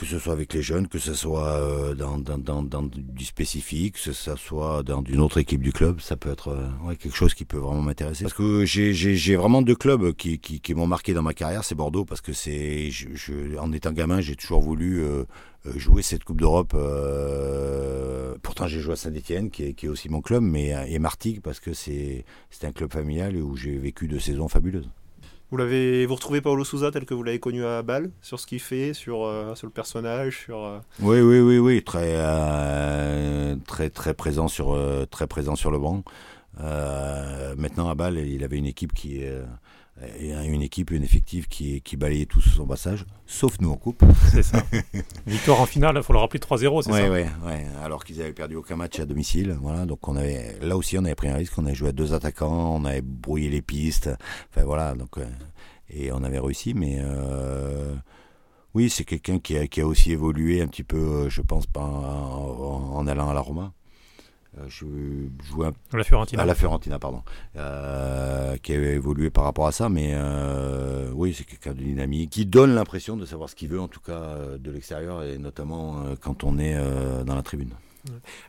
que 0.00 0.06
ce 0.06 0.18
soit 0.18 0.32
avec 0.32 0.54
les 0.54 0.62
jeunes, 0.62 0.88
que 0.88 0.98
ce 0.98 1.12
soit 1.12 1.56
euh, 1.60 1.94
dans, 1.94 2.82
du 2.82 3.24
spécifique, 3.26 3.96
que 3.96 4.00
ce 4.00 4.34
soit 4.34 4.82
dans 4.82 5.04
une 5.04 5.20
autre 5.20 5.36
équipe 5.36 5.60
du 5.60 5.72
club, 5.72 6.00
ça 6.00 6.16
peut 6.16 6.30
être 6.30 6.48
euh, 6.48 6.94
quelque 6.94 7.14
chose 7.14 7.34
qui 7.34 7.44
peut 7.44 7.58
vraiment 7.58 7.82
m'intéresser. 7.82 8.24
Parce 8.24 8.32
que 8.32 8.64
j'ai 8.64 9.36
vraiment 9.36 9.60
deux 9.60 9.74
clubs 9.74 10.14
qui, 10.14 10.62
m'ont 10.74 10.86
marqué 10.86 11.12
dans 11.12 11.20
ma 11.20 11.34
carrière, 11.34 11.64
c'est 11.64 11.74
Bordeaux, 11.74 12.06
parce 12.06 12.22
que 12.22 12.32
c'est, 12.32 12.88
en 13.58 13.72
étant 13.72 13.92
gamin, 13.92 14.22
j'ai 14.22 14.36
toujours 14.36 14.62
voulu 14.62 15.02
euh, 15.02 15.24
jouer 15.76 16.00
cette 16.00 16.24
Coupe 16.24 16.40
d'Europe. 16.40 16.74
pourtant, 18.42 18.68
j'ai 18.68 18.80
joué 18.80 18.94
à 18.94 18.96
Saint-Etienne, 18.96 19.50
qui 19.50 19.64
est, 19.64 19.74
qui 19.74 19.84
est 19.84 19.90
aussi 19.90 20.08
mon 20.08 20.22
club, 20.22 20.42
mais 20.42 20.74
et 20.88 20.98
Martigues, 20.98 21.42
parce 21.42 21.60
que 21.60 21.74
c'est 21.74 22.24
un 22.62 22.72
club 22.72 22.90
familial 22.90 23.36
où 23.36 23.54
j'ai 23.54 23.76
vécu 23.76 24.08
deux 24.08 24.18
saisons 24.18 24.48
fabuleuses. 24.48 24.88
Vous 25.50 25.56
l'avez, 25.56 26.06
vous 26.06 26.14
retrouvez 26.14 26.40
Paolo 26.40 26.62
Souza 26.62 26.92
tel 26.92 27.04
que 27.04 27.12
vous 27.12 27.24
l'avez 27.24 27.40
connu 27.40 27.64
à 27.64 27.82
Bâle, 27.82 28.12
sur 28.22 28.38
ce 28.38 28.46
qu'il 28.46 28.60
fait, 28.60 28.94
sur, 28.94 29.24
euh, 29.24 29.56
sur 29.56 29.66
le 29.66 29.72
personnage, 29.72 30.44
sur. 30.44 30.64
Euh, 30.64 30.78
oui, 31.00 31.20
oui, 31.20 31.40
oui, 31.40 31.58
oui, 31.58 31.82
très, 31.82 32.14
euh, 32.14 33.56
très, 33.66 33.90
très 33.90 34.14
présent 34.14 34.46
sur, 34.46 34.78
très 35.10 35.26
présent 35.26 35.56
sur 35.56 35.72
le 35.72 35.78
banc. 35.80 36.04
maintenant 36.56 37.88
à 37.88 37.96
Bâle, 37.96 38.18
il 38.18 38.44
avait 38.44 38.58
une 38.58 38.66
équipe 38.66 38.94
qui 38.94 39.24
et 40.18 40.32
une 40.32 40.62
équipe, 40.62 40.90
une 40.90 41.02
effectif 41.02 41.48
qui, 41.48 41.80
qui 41.82 41.96
balayait 41.96 42.26
tout 42.26 42.40
sous 42.40 42.50
son 42.50 42.66
passage, 42.66 43.04
sauf 43.26 43.60
nous 43.60 43.70
en 43.70 43.76
coupe. 43.76 44.02
C'est 44.30 44.42
ça. 44.42 44.62
Victoire 45.26 45.60
en 45.60 45.66
finale, 45.66 45.96
il 45.96 46.02
faut 46.02 46.12
le 46.12 46.18
rappeler 46.18 46.40
3-0, 46.40 46.82
c'est 46.82 46.92
ça 46.92 47.10
Oui, 47.10 47.52
alors 47.82 48.04
qu'ils 48.04 48.20
avaient 48.20 48.32
perdu 48.32 48.56
aucun 48.56 48.76
match 48.76 48.98
à 48.98 49.06
domicile. 49.06 49.56
Voilà, 49.60 49.86
donc 49.86 50.06
on 50.08 50.16
avait, 50.16 50.58
là 50.60 50.76
aussi, 50.76 50.96
on 50.98 51.04
avait 51.04 51.14
pris 51.14 51.28
un 51.28 51.36
risque, 51.36 51.52
on 51.58 51.66
avait 51.66 51.74
joué 51.74 51.90
à 51.90 51.92
deux 51.92 52.14
attaquants, 52.14 52.74
on 52.76 52.84
avait 52.84 53.02
brouillé 53.02 53.50
les 53.50 53.62
pistes. 53.62 54.10
Enfin 54.50 54.64
voilà, 54.64 54.94
donc, 54.94 55.18
euh, 55.18 55.24
et 55.90 56.12
on 56.12 56.22
avait 56.22 56.38
réussi, 56.38 56.74
mais. 56.74 56.98
Euh, 57.00 57.94
oui, 58.72 58.88
c'est 58.88 59.04
quelqu'un 59.04 59.40
qui 59.40 59.56
a, 59.56 59.66
qui 59.66 59.80
a 59.80 59.86
aussi 59.86 60.12
évolué 60.12 60.62
un 60.62 60.68
petit 60.68 60.84
peu, 60.84 60.96
euh, 60.96 61.28
je 61.28 61.42
pense, 61.42 61.64
en, 61.74 61.80
en 61.80 63.06
allant 63.08 63.28
à 63.28 63.34
la 63.34 63.40
Roma. 63.40 63.72
Euh, 64.58 64.64
je 64.68 64.86
jouais 65.44 65.68
à 65.68 65.96
la 65.96 66.04
Fiorentina. 66.04 66.42
À 66.42 66.44
la 66.44 66.54
Fiorentina, 66.54 66.98
pardon. 66.98 67.22
Euh, 67.56 68.56
qui 68.56 68.72
a 68.72 68.76
évolué 68.76 69.30
par 69.30 69.44
rapport 69.44 69.66
à 69.66 69.72
ça, 69.72 69.88
mais 69.88 70.10
euh, 70.14 71.10
oui, 71.14 71.34
c'est 71.36 71.44
quelqu'un 71.44 71.72
de 71.72 71.82
dynamique 71.82 72.30
qui 72.30 72.46
donne 72.46 72.74
l'impression 72.74 73.16
de 73.16 73.24
savoir 73.24 73.48
ce 73.48 73.54
qu'il 73.54 73.68
veut, 73.68 73.80
en 73.80 73.88
tout 73.88 74.00
cas 74.00 74.36
de 74.58 74.70
l'extérieur, 74.70 75.22
et 75.22 75.38
notamment 75.38 76.04
quand 76.20 76.44
on 76.44 76.58
est 76.58 76.76
dans 77.24 77.34
la 77.34 77.42
tribune. 77.42 77.74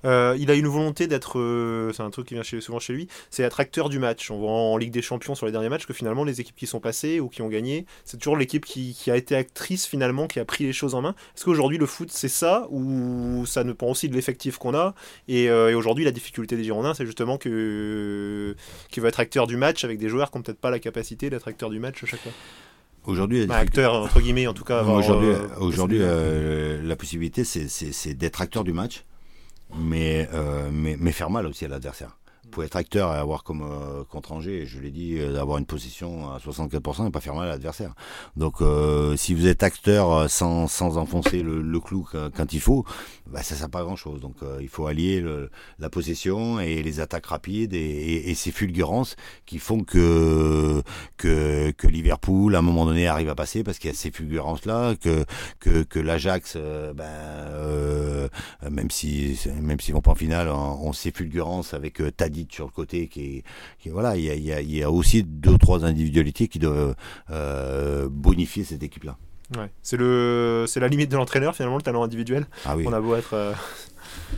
Euh, 0.05 0.35
il 0.39 0.49
a 0.51 0.55
une 0.55 0.67
volonté 0.67 1.07
d'être, 1.07 1.39
euh, 1.39 1.91
c'est 1.93 2.03
un 2.03 2.09
truc 2.09 2.27
qui 2.27 2.33
vient 2.33 2.43
souvent 2.43 2.79
chez 2.79 2.93
lui, 2.93 3.07
c'est 3.29 3.43
être 3.43 3.59
acteur 3.59 3.89
du 3.89 3.99
match. 3.99 4.31
On 4.31 4.37
voit 4.37 4.51
en 4.51 4.77
Ligue 4.77 4.91
des 4.91 5.01
Champions 5.01 5.35
sur 5.35 5.45
les 5.45 5.51
derniers 5.51 5.69
matchs 5.69 5.85
que 5.85 5.93
finalement 5.93 6.23
les 6.23 6.41
équipes 6.41 6.55
qui 6.55 6.67
sont 6.67 6.79
passées 6.79 7.19
ou 7.19 7.29
qui 7.29 7.41
ont 7.41 7.49
gagné, 7.49 7.85
c'est 8.05 8.17
toujours 8.17 8.37
l'équipe 8.37 8.65
qui, 8.65 8.95
a 9.07 9.17
été 9.17 9.35
actrice 9.35 9.85
finalement, 9.85 10.27
qui 10.27 10.39
a 10.39 10.45
pris 10.45 10.65
les 10.65 10.73
choses 10.73 10.95
en 10.95 11.01
main. 11.01 11.15
Est-ce 11.35 11.45
qu'aujourd'hui 11.45 11.77
le 11.77 11.85
foot 11.85 12.09
c'est 12.11 12.29
ça 12.29 12.67
ou 12.69 13.45
ça 13.45 13.63
dépend 13.63 13.87
aussi 13.87 14.09
de 14.09 14.15
l'effectif 14.15 14.57
qu'on 14.57 14.73
a? 14.73 14.95
Euh, 15.29 15.69
et, 15.69 15.75
aujourd'hui 15.75 16.05
la 16.05 16.11
difficulté 16.11 16.55
des 16.55 16.63
Girondins 16.63 16.93
c'est 16.93 17.05
justement 17.05 17.37
que 17.37 18.55
qu'il 18.89 19.03
va 19.03 19.09
être 19.09 19.19
acteur 19.19 19.47
du 19.47 19.57
match 19.57 19.83
avec 19.83 19.97
des 19.97 20.09
joueurs 20.09 20.31
qui 20.31 20.37
n'ont 20.37 20.43
peut-être 20.43 20.59
pas 20.59 20.69
la 20.71 20.79
capacité 20.79 21.29
d'être 21.29 21.47
acteur 21.47 21.69
du 21.69 21.79
match 21.79 22.03
à 22.03 22.07
chaque 22.07 22.21
fois. 22.21 22.31
Aujourd'hui, 23.05 23.47
bah, 23.47 23.55
acteur 23.55 23.95
entre 23.95 24.21
guillemets 24.21 24.45
en 24.45 24.53
tout 24.53 24.63
cas. 24.63 24.83
Aujourd'hui, 24.83 25.33
aujourd'hui 25.59 25.99
la 25.99 26.95
possibilité 26.95 27.43
c'est 27.43 28.13
d'être 28.13 28.41
acteur 28.41 28.63
du 28.63 28.73
match 28.73 29.03
mais, 29.75 30.29
euh, 30.33 30.69
mais, 30.71 30.97
mais 30.99 31.11
faire 31.11 31.29
mal 31.29 31.45
aussi 31.45 31.65
à 31.65 31.67
l'adversaire 31.67 32.17
pour 32.51 32.63
être 32.63 32.75
acteur 32.75 33.13
et 33.13 33.17
avoir 33.17 33.43
comme 33.43 33.63
euh, 33.63 34.03
contre 34.03 34.33
Angers, 34.33 34.65
je 34.67 34.79
l'ai 34.79 34.91
dit, 34.91 35.17
euh, 35.17 35.33
d'avoir 35.33 35.57
une 35.57 35.65
position 35.65 36.29
à 36.31 36.37
64% 36.37 37.07
et 37.07 37.11
pas 37.11 37.21
faire 37.21 37.33
mal 37.33 37.47
à 37.47 37.51
l'adversaire. 37.51 37.95
Donc 38.35 38.61
euh, 38.61 39.15
si 39.15 39.33
vous 39.33 39.47
êtes 39.47 39.63
acteur 39.63 40.29
sans, 40.29 40.67
sans 40.67 40.97
enfoncer 40.97 41.41
le, 41.41 41.79
clou 41.79 42.07
quand, 42.35 42.53
il 42.53 42.59
faut, 42.59 42.85
bah, 43.25 43.41
ça 43.41 43.55
sert 43.55 43.69
pas 43.69 43.79
à 43.79 43.83
grand 43.83 43.95
chose. 43.95 44.21
Donc 44.21 44.35
il 44.59 44.67
faut 44.67 44.85
allier 44.85 45.23
la 45.79 45.89
possession 45.89 46.59
et 46.59 46.83
les 46.83 46.99
attaques 46.99 47.25
rapides 47.25 47.73
et, 47.73 48.33
ces 48.35 48.51
fulgurances 48.51 49.15
qui 49.45 49.59
font 49.59 49.83
que 49.83 50.81
que, 51.17 51.71
que 51.71 51.87
Liverpool 51.87 52.55
à 52.55 52.59
un 52.59 52.61
moment 52.63 52.85
donné 52.85 53.07
arrive 53.07 53.29
à 53.29 53.35
passer 53.35 53.63
parce 53.63 53.77
qu'il 53.77 53.89
y 53.89 53.93
a 53.93 53.95
ces 53.95 54.09
fulgurances 54.11 54.65
là, 54.65 54.95
que 54.95 55.25
que, 55.59 55.83
que 55.83 55.99
l'Ajax, 55.99 56.57
ben, 56.95 58.29
même 58.69 58.89
si 58.91 59.39
même 59.61 59.79
s'ils 59.79 59.93
vont 59.93 60.01
pas 60.01 60.11
en 60.11 60.15
finale, 60.15 60.49
on, 60.49 60.91
ces 60.93 61.11
fulgurances 61.11 61.73
avec 61.73 62.01
Tadi 62.17 62.40
sur 62.49 62.65
le 62.65 62.71
côté 62.71 63.07
qui, 63.07 63.43
qui 63.79 63.89
voilà, 63.89 64.15
il 64.17 64.23
y 64.23 64.51
a, 64.51 64.61
y 64.61 64.83
a, 64.83 64.91
aussi 64.91 65.23
deux 65.23 65.51
ou 65.51 65.57
trois 65.57 65.85
individualités 65.85 66.47
qui 66.47 66.59
doivent 66.59 66.95
euh, 67.29 68.07
bonifier 68.09 68.63
cette 68.63 68.83
équipe-là. 68.83 69.17
Ouais. 69.57 69.69
C'est 69.81 69.97
le, 69.97 70.65
c'est 70.67 70.79
la 70.79 70.87
limite 70.87 71.11
de 71.11 71.17
l'entraîneur 71.17 71.55
finalement 71.55 71.77
le 71.77 71.83
talent 71.83 72.03
individuel. 72.03 72.45
Ah 72.65 72.77
oui. 72.77 72.85
On 72.87 72.93
a 72.93 73.01
beau 73.01 73.15
être. 73.15 73.33
Euh, 73.33 73.53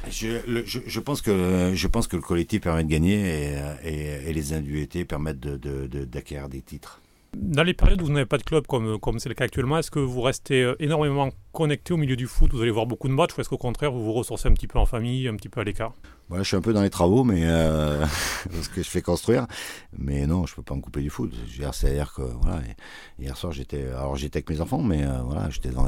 je, 0.09 0.37
je, 0.65 0.79
je, 0.85 0.99
pense 0.99 1.21
que 1.21 1.71
je 1.73 1.87
pense 1.87 2.07
que 2.07 2.15
le 2.15 2.21
collectif 2.21 2.61
permet 2.61 2.83
de 2.83 2.89
gagner 2.89 3.53
et, 3.53 3.57
et, 3.83 4.29
et 4.29 4.33
les 4.33 4.53
individualités 4.53 5.05
permettent 5.05 5.39
de, 5.39 5.57
de, 5.57 6.05
d'acquérir 6.05 6.49
des 6.49 6.61
titres. 6.61 6.99
Dans 7.35 7.63
les 7.63 7.73
périodes 7.73 8.01
où 8.01 8.05
vous 8.05 8.11
n'avez 8.11 8.25
pas 8.25 8.37
de 8.37 8.43
club, 8.43 8.67
comme, 8.67 8.99
comme 8.99 9.19
c'est 9.19 9.29
le 9.29 9.35
cas 9.35 9.45
actuellement, 9.45 9.77
est-ce 9.77 9.91
que 9.91 9.99
vous 9.99 10.21
restez 10.21 10.61
euh, 10.63 10.75
énormément 10.79 11.29
connecté 11.53 11.93
au 11.93 11.97
milieu 11.97 12.15
du 12.15 12.27
foot 12.27 12.51
Vous 12.51 12.61
allez 12.61 12.71
voir 12.71 12.85
beaucoup 12.85 13.07
de 13.07 13.13
matchs 13.13 13.37
ou 13.37 13.41
est-ce 13.41 13.49
qu'au 13.49 13.57
contraire, 13.57 13.91
vous 13.91 14.03
vous 14.03 14.13
ressourcez 14.13 14.49
un 14.49 14.53
petit 14.53 14.67
peu 14.67 14.79
en 14.79 14.85
famille, 14.85 15.27
un 15.27 15.35
petit 15.35 15.49
peu 15.49 15.61
à 15.61 15.63
l'écart? 15.63 15.93
Je 16.35 16.43
suis 16.43 16.55
un 16.55 16.61
peu 16.61 16.73
dans 16.73 16.81
les 16.81 16.89
travaux, 16.89 17.23
mais 17.23 17.41
euh, 17.43 17.99
parce 18.51 18.67
que 18.67 18.81
je 18.81 18.89
fais 18.89 19.01
construire. 19.01 19.45
Mais 19.97 20.25
non, 20.25 20.47
je 20.47 20.55
peux 20.55 20.63
pas 20.63 20.73
me 20.73 20.81
couper 20.81 21.01
du 21.01 21.11
foot. 21.11 21.31
C'est-à-dire 21.71 22.13
que 22.13 22.23
hier 23.19 23.37
soir 23.37 23.51
j'étais, 23.51 23.85
avec 23.91 24.49
mes 24.49 24.61
enfants, 24.61 24.81
mais 24.81 25.03
euh, 25.03 25.21
voilà, 25.23 25.49
j'étais 25.49 25.69
dans 25.69 25.85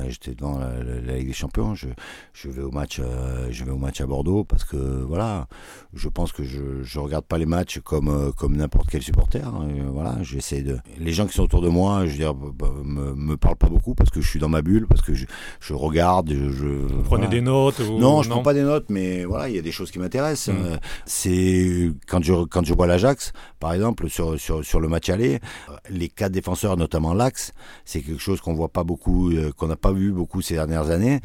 la, 0.60 1.16
Ligue 1.16 1.28
des 1.28 1.34
Champions. 1.34 1.74
Je, 1.74 1.88
je 2.34 2.50
vais 2.50 2.62
au 2.62 2.70
match, 2.70 3.00
euh, 3.00 3.48
je 3.50 3.64
vais 3.64 3.72
au 3.72 3.78
match 3.78 4.02
à 4.02 4.06
Bordeaux 4.06 4.44
parce 4.44 4.64
que 4.66 4.76
voilà, 4.76 5.48
je 5.94 6.10
pense 6.10 6.32
que 6.32 6.44
je, 6.44 6.84
je 6.84 7.00
regarde 7.00 7.26
pas 7.26 7.38
les 7.38 7.48
matchs 7.48 7.80
comme 7.80 8.10
euh, 8.10 8.32
comme 8.32 8.56
n'importe 8.56 8.90
quel 8.90 9.02
supporter. 9.02 9.48
Hein. 9.48 9.68
voilà, 9.88 10.22
j'essaie 10.22 10.62
de. 10.62 10.78
Les 11.00 11.14
gens 11.14 11.26
qui 11.26 11.34
sont 11.34 11.44
autour 11.44 11.62
de 11.62 11.70
moi, 11.70 12.06
je 12.06 12.12
veux 12.12 12.18
dire, 12.18 12.36
me, 12.36 13.16
me 13.16 13.38
parlent 13.38 13.56
pas 13.56 13.70
beaucoup 13.70 13.96
parce 13.96 14.12
que 14.12 14.22
je 14.22 14.30
suis 14.30 14.40
dans 14.40 14.50
ma 14.50 14.62
bulle, 14.62 14.86
parce 14.86 15.02
que 15.02 15.14
je, 15.14 15.26
je 15.60 15.74
regarde, 15.74 16.30
je. 16.32 16.68
Vous 16.68 17.04
prenez 17.04 17.28
des 17.28 17.42
notes 17.42 17.80
Non, 17.80 18.22
je 18.22 18.30
ne 18.30 18.34
prends 18.34 18.44
pas 18.44 18.54
des 18.54 18.64
notes, 18.64 18.86
mais 18.90 19.26
voilà, 19.26 19.50
il 19.50 19.56
y 19.56 19.60
a 19.60 19.62
des 19.62 19.72
choses 19.72 19.92
qui 19.92 20.00
m'intéressent. 20.00 20.54
Mm. 20.54 20.66
Euh, 20.66 20.78
c'est 21.06 21.92
quand 22.08 22.24
je 22.24 22.46
quand 22.46 22.66
je 22.66 22.74
vois 22.74 22.88
l'Ajax, 22.88 23.34
par 23.60 23.74
exemple, 23.74 24.10
sur, 24.10 24.40
sur 24.40 24.64
sur 24.64 24.80
le 24.80 24.88
match 24.88 25.10
aller, 25.10 25.40
euh, 25.70 25.74
les 25.90 26.10
quatre 26.10 26.32
défenseurs, 26.32 26.78
notamment 26.78 27.14
l'axe, 27.14 27.54
c'est 27.86 28.02
quelque 28.02 28.22
chose 28.22 28.42
qu'on 28.42 28.54
voit 28.54 28.70
pas 28.70 28.84
beaucoup, 28.84 29.32
qu'on 29.58 29.68
n'a 29.68 29.76
pas 29.76 29.92
vu 29.92 30.12
beaucoup 30.12 30.42
ces 30.42 30.56
dernières 30.56 30.90
années, 30.90 31.22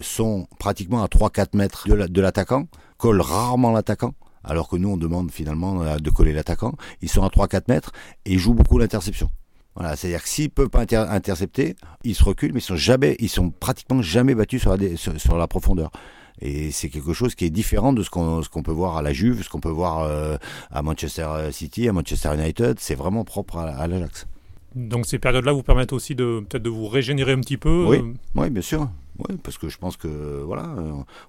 sont 0.00 0.46
pratiquement 0.58 1.02
à 1.02 1.06
3-4 1.06 1.56
mètres 1.56 1.88
de 1.88 2.20
l'attaquant, 2.20 2.66
collent 2.96 3.20
rarement 3.20 3.72
l'attaquant 3.72 4.14
alors 4.44 4.68
que 4.68 4.76
nous 4.76 4.88
on 4.88 4.96
demande 4.96 5.30
finalement 5.30 5.96
de 5.98 6.10
coller 6.10 6.32
l'attaquant. 6.32 6.72
Ils 7.02 7.08
sont 7.08 7.22
à 7.22 7.28
3-4 7.28 7.64
mètres 7.68 7.92
et 8.24 8.38
jouent 8.38 8.54
beaucoup 8.54 8.78
l'interception. 8.78 9.30
Voilà, 9.78 9.94
c'est-à-dire 9.94 10.24
que 10.24 10.28
s'ils 10.28 10.46
ne 10.46 10.50
peuvent 10.50 10.70
pas 10.70 10.86
intercepter, 11.08 11.76
ils 12.02 12.16
se 12.16 12.24
reculent, 12.24 12.52
mais 12.52 12.58
ils 12.58 12.62
sont 12.62 12.74
jamais, 12.74 13.16
ils 13.20 13.28
sont 13.28 13.50
pratiquement 13.50 14.02
jamais 14.02 14.34
battus 14.34 14.62
sur 14.62 14.76
la, 14.76 14.96
sur, 14.96 15.38
la 15.38 15.46
profondeur. 15.46 15.92
Et 16.40 16.72
c'est 16.72 16.88
quelque 16.88 17.12
chose 17.12 17.36
qui 17.36 17.44
est 17.44 17.50
différent 17.50 17.92
de 17.92 18.02
ce 18.02 18.10
qu'on 18.10 18.62
peut 18.64 18.72
voir 18.72 18.96
à 18.96 19.02
la 19.02 19.12
Juve, 19.12 19.44
ce 19.44 19.48
qu'on 19.48 19.60
peut 19.60 19.68
voir 19.68 20.00
euh, 20.00 20.36
à 20.72 20.82
Manchester 20.82 21.28
City, 21.52 21.88
à 21.88 21.92
Manchester 21.92 22.34
United. 22.34 22.80
C'est 22.80 22.96
vraiment 22.96 23.22
propre 23.22 23.58
à, 23.58 23.86
l'Ajax. 23.86 24.26
Donc 24.74 25.06
ces 25.06 25.20
périodes-là 25.20 25.52
vous 25.52 25.62
permettent 25.62 25.92
aussi 25.92 26.16
de 26.16 26.44
peut-être 26.48 26.62
de 26.64 26.70
vous 26.70 26.88
régénérer 26.88 27.32
un 27.32 27.40
petit 27.40 27.56
peu. 27.56 27.84
Oui, 27.86 27.98
euh, 27.98 28.14
oui, 28.34 28.50
bien 28.50 28.62
sûr. 28.62 28.90
Oui, 29.28 29.36
parce 29.44 29.58
que 29.58 29.68
je 29.68 29.78
pense 29.78 29.96
que 29.96 30.42
voilà, 30.44 30.74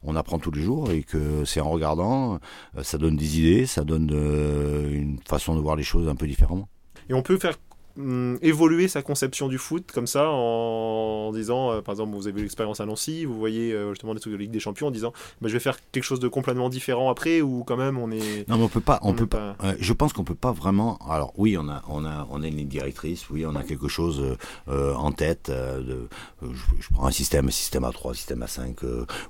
on 0.04 0.16
apprend 0.16 0.40
tous 0.40 0.52
les 0.52 0.62
jours 0.62 0.92
et 0.92 1.04
que 1.04 1.46
c'est 1.46 1.60
en 1.60 1.70
regardant, 1.70 2.40
ça 2.82 2.98
donne 2.98 3.16
des 3.16 3.40
idées, 3.40 3.66
ça 3.68 3.84
donne 3.84 4.10
euh, 4.12 4.92
une 4.92 5.20
façon 5.28 5.56
de 5.56 5.60
voir 5.60 5.76
les 5.76 5.84
choses 5.84 6.08
un 6.08 6.16
peu 6.16 6.28
différemment. 6.28 6.68
Et 7.10 7.14
on 7.14 7.24
peut 7.24 7.38
faire 7.38 7.56
Hum, 8.00 8.38
évoluer 8.42 8.88
sa 8.88 9.02
conception 9.02 9.50
du 9.50 9.58
foot 9.58 9.92
comme 9.94 10.08
ça 10.08 10.30
en 10.30 11.34
disant 11.34 11.74
euh, 11.74 11.82
par 11.82 11.92
exemple 11.92 12.16
vous 12.16 12.30
avez 12.30 12.42
l'expérience 12.42 12.80
à 12.80 12.86
Nancy 12.86 13.26
vous 13.26 13.38
voyez 13.38 13.74
euh, 13.74 13.90
justement 13.90 14.14
des 14.14 14.22
trucs 14.22 14.32
de 14.32 14.38
Ligue 14.38 14.52
des 14.52 14.62
Champions 14.62 14.88
en 14.88 14.92
disant 14.92 15.12
bah, 15.42 15.50
je 15.50 15.54
vais 15.54 15.60
faire 15.60 15.78
quelque 15.92 16.06
chose 16.06 16.22
de 16.22 16.30
complètement 16.30 16.70
différent 16.70 17.10
après 17.10 17.42
ou 17.42 17.66
quand 17.66 17.76
même 17.76 17.98
on 17.98 18.10
est 18.10 18.48
non 18.48 18.58
mais 18.58 18.64
on 18.64 18.70
peut 18.70 18.80
pas 18.80 19.00
on, 19.02 19.12
peut 19.12 19.28
pas, 19.28 19.58
je 19.80 19.92
pense 19.92 20.14
qu'on 20.14 20.24
peut 20.24 20.34
pas 20.34 20.54
vraiment 20.54 20.98
alors 21.10 21.34
oui 21.36 21.58
on 21.58 21.68
a 21.68 21.82
on 21.90 22.06
a 22.06 22.26
on 22.32 22.42
a 22.42 22.48
une 22.48 22.56
ligne 22.56 22.70
directrice 22.70 23.30
oui 23.32 23.46
on 23.46 23.56
a 23.56 23.64
quelque 23.64 23.90
chose 23.90 24.38
euh, 24.70 24.94
en 24.94 25.12
tête 25.12 25.52
de 25.52 26.08
je, 26.42 26.90
prends 26.94 27.08
un 27.08 27.12
système 27.12 27.48
un 27.48 27.52
système 27.52 27.84
à 27.84 27.92
3 27.92 28.12
un 28.12 28.16
système 28.16 28.42
à 28.44 28.48
5 28.48 28.78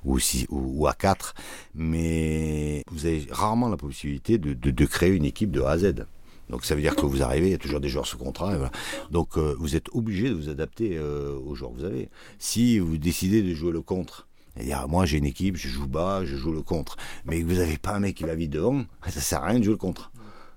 ou, 0.04 0.86
à 0.86 0.92
4 0.92 1.34
mais 1.74 2.84
vous 2.92 3.06
avez 3.06 3.26
rarement 3.32 3.68
la 3.68 3.76
possibilité 3.76 4.38
de, 4.38 4.54
de, 4.54 4.70
de 4.70 4.84
créer 4.84 5.10
une 5.10 5.24
équipe 5.24 5.50
de 5.50 5.60
A 5.60 5.70
à 5.70 5.78
Z 5.78 6.06
donc 6.50 6.64
ça 6.64 6.74
veut 6.74 6.82
dire 6.82 6.96
que 6.96 7.06
vous 7.06 7.22
arrivez, 7.22 7.48
il 7.48 7.52
y 7.52 7.54
a 7.54 7.58
toujours 7.58 7.80
des 7.80 7.88
joueurs 7.88 8.06
sous 8.06 8.18
contrat. 8.18 8.70
Donc 9.10 9.36
euh, 9.36 9.54
vous 9.58 9.76
êtes 9.76 9.88
obligé 9.92 10.28
de 10.28 10.34
vous 10.34 10.48
adapter 10.48 10.96
euh, 10.96 11.38
aux 11.38 11.54
joueurs 11.54 11.72
que 11.72 11.78
vous 11.78 11.84
avez. 11.84 12.08
Si 12.38 12.78
vous 12.78 12.98
décidez 12.98 13.42
de 13.42 13.54
jouer 13.54 13.72
le 13.72 13.80
contre, 13.80 14.26
c'est-à-dire 14.54 14.86
moi 14.88 15.06
j'ai 15.06 15.18
une 15.18 15.26
équipe, 15.26 15.56
je 15.56 15.68
joue 15.68 15.86
bas, 15.86 16.24
je 16.24 16.36
joue 16.36 16.52
le 16.52 16.62
contre, 16.62 16.96
mais 17.24 17.42
vous 17.42 17.54
n'avez 17.54 17.78
pas 17.78 17.94
un 17.94 18.00
mec 18.00 18.16
qui 18.16 18.24
va 18.24 18.34
vite 18.34 18.50
devant, 18.50 18.84
ça 19.08 19.20
sert 19.20 19.42
à 19.42 19.46
rien 19.46 19.58
de 19.60 19.64
jouer 19.64 19.74
le 19.74 19.78
contre 19.78 20.10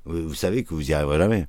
vous 0.05 0.33
savez 0.33 0.63
que 0.63 0.73
vous 0.73 0.89
y 0.89 0.93
arriverez 0.93 1.17
jamais. 1.17 1.45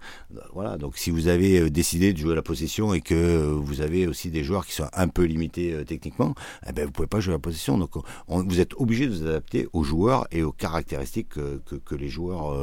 Voilà. 0.52 0.76
Donc, 0.76 0.96
si 0.96 1.10
vous 1.10 1.28
avez 1.28 1.60
euh, 1.60 1.70
décidé 1.70 2.12
de 2.12 2.18
jouer 2.18 2.34
la 2.34 2.42
possession 2.42 2.94
et 2.94 3.00
que 3.00 3.46
vous 3.46 3.80
avez 3.80 4.06
aussi 4.06 4.30
des 4.30 4.44
joueurs 4.44 4.66
qui 4.66 4.72
sont 4.72 4.88
un 4.92 5.08
peu 5.08 5.24
limités 5.24 5.84
techniquement, 5.86 6.34
eh 6.68 6.72
ben, 6.72 6.86
vous 6.86 6.92
pouvez 6.92 7.08
pas 7.08 7.20
jouer 7.20 7.34
la 7.34 7.38
possession. 7.38 7.78
Donc, 7.78 7.92
vous 8.28 8.60
êtes 8.60 8.74
obligé 8.74 9.06
de 9.06 9.12
vous 9.12 9.26
adapter 9.26 9.68
aux 9.72 9.84
joueurs 9.84 10.26
et 10.30 10.42
aux 10.42 10.52
caractéristiques 10.52 11.30
que, 11.30 11.94
les 11.94 12.08
joueurs 12.08 12.56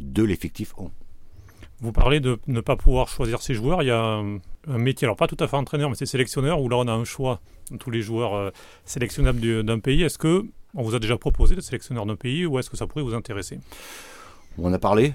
de 0.00 0.22
l'effectif 0.22 0.72
ont. 0.78 0.90
Vous 1.80 1.92
parlez 1.92 2.18
de 2.18 2.38
ne 2.48 2.60
pas 2.60 2.74
pouvoir 2.74 3.08
choisir 3.08 3.40
ses 3.40 3.54
joueurs. 3.54 3.82
Il 3.82 3.86
y 3.86 3.92
a 3.92 4.00
un, 4.02 4.78
métier, 4.78 5.06
alors 5.06 5.16
pas 5.16 5.28
tout 5.28 5.36
à 5.38 5.46
fait 5.46 5.56
entraîneur, 5.56 5.88
mais 5.88 5.94
c'est 5.96 6.06
sélectionneur, 6.06 6.60
où 6.60 6.68
là 6.68 6.76
on 6.76 6.88
a 6.88 6.92
un 6.92 7.04
choix 7.04 7.40
tous 7.78 7.90
les 7.90 8.02
joueurs 8.02 8.34
euh, 8.34 8.50
sélectionnables 8.84 9.62
d'un 9.62 9.78
pays. 9.78 10.02
Est-ce 10.02 10.18
que 10.18 10.44
on 10.74 10.82
vous 10.82 10.94
a 10.94 10.98
déjà 10.98 11.16
proposé 11.16 11.54
de 11.54 11.60
sélectionneur 11.60 12.04
d'un 12.04 12.16
pays 12.16 12.46
ou 12.46 12.58
est-ce 12.58 12.68
que 12.68 12.76
ça 12.76 12.86
pourrait 12.86 13.04
vous 13.04 13.14
intéresser? 13.14 13.60
On 14.56 14.72
a 14.72 14.78
parlé. 14.78 15.12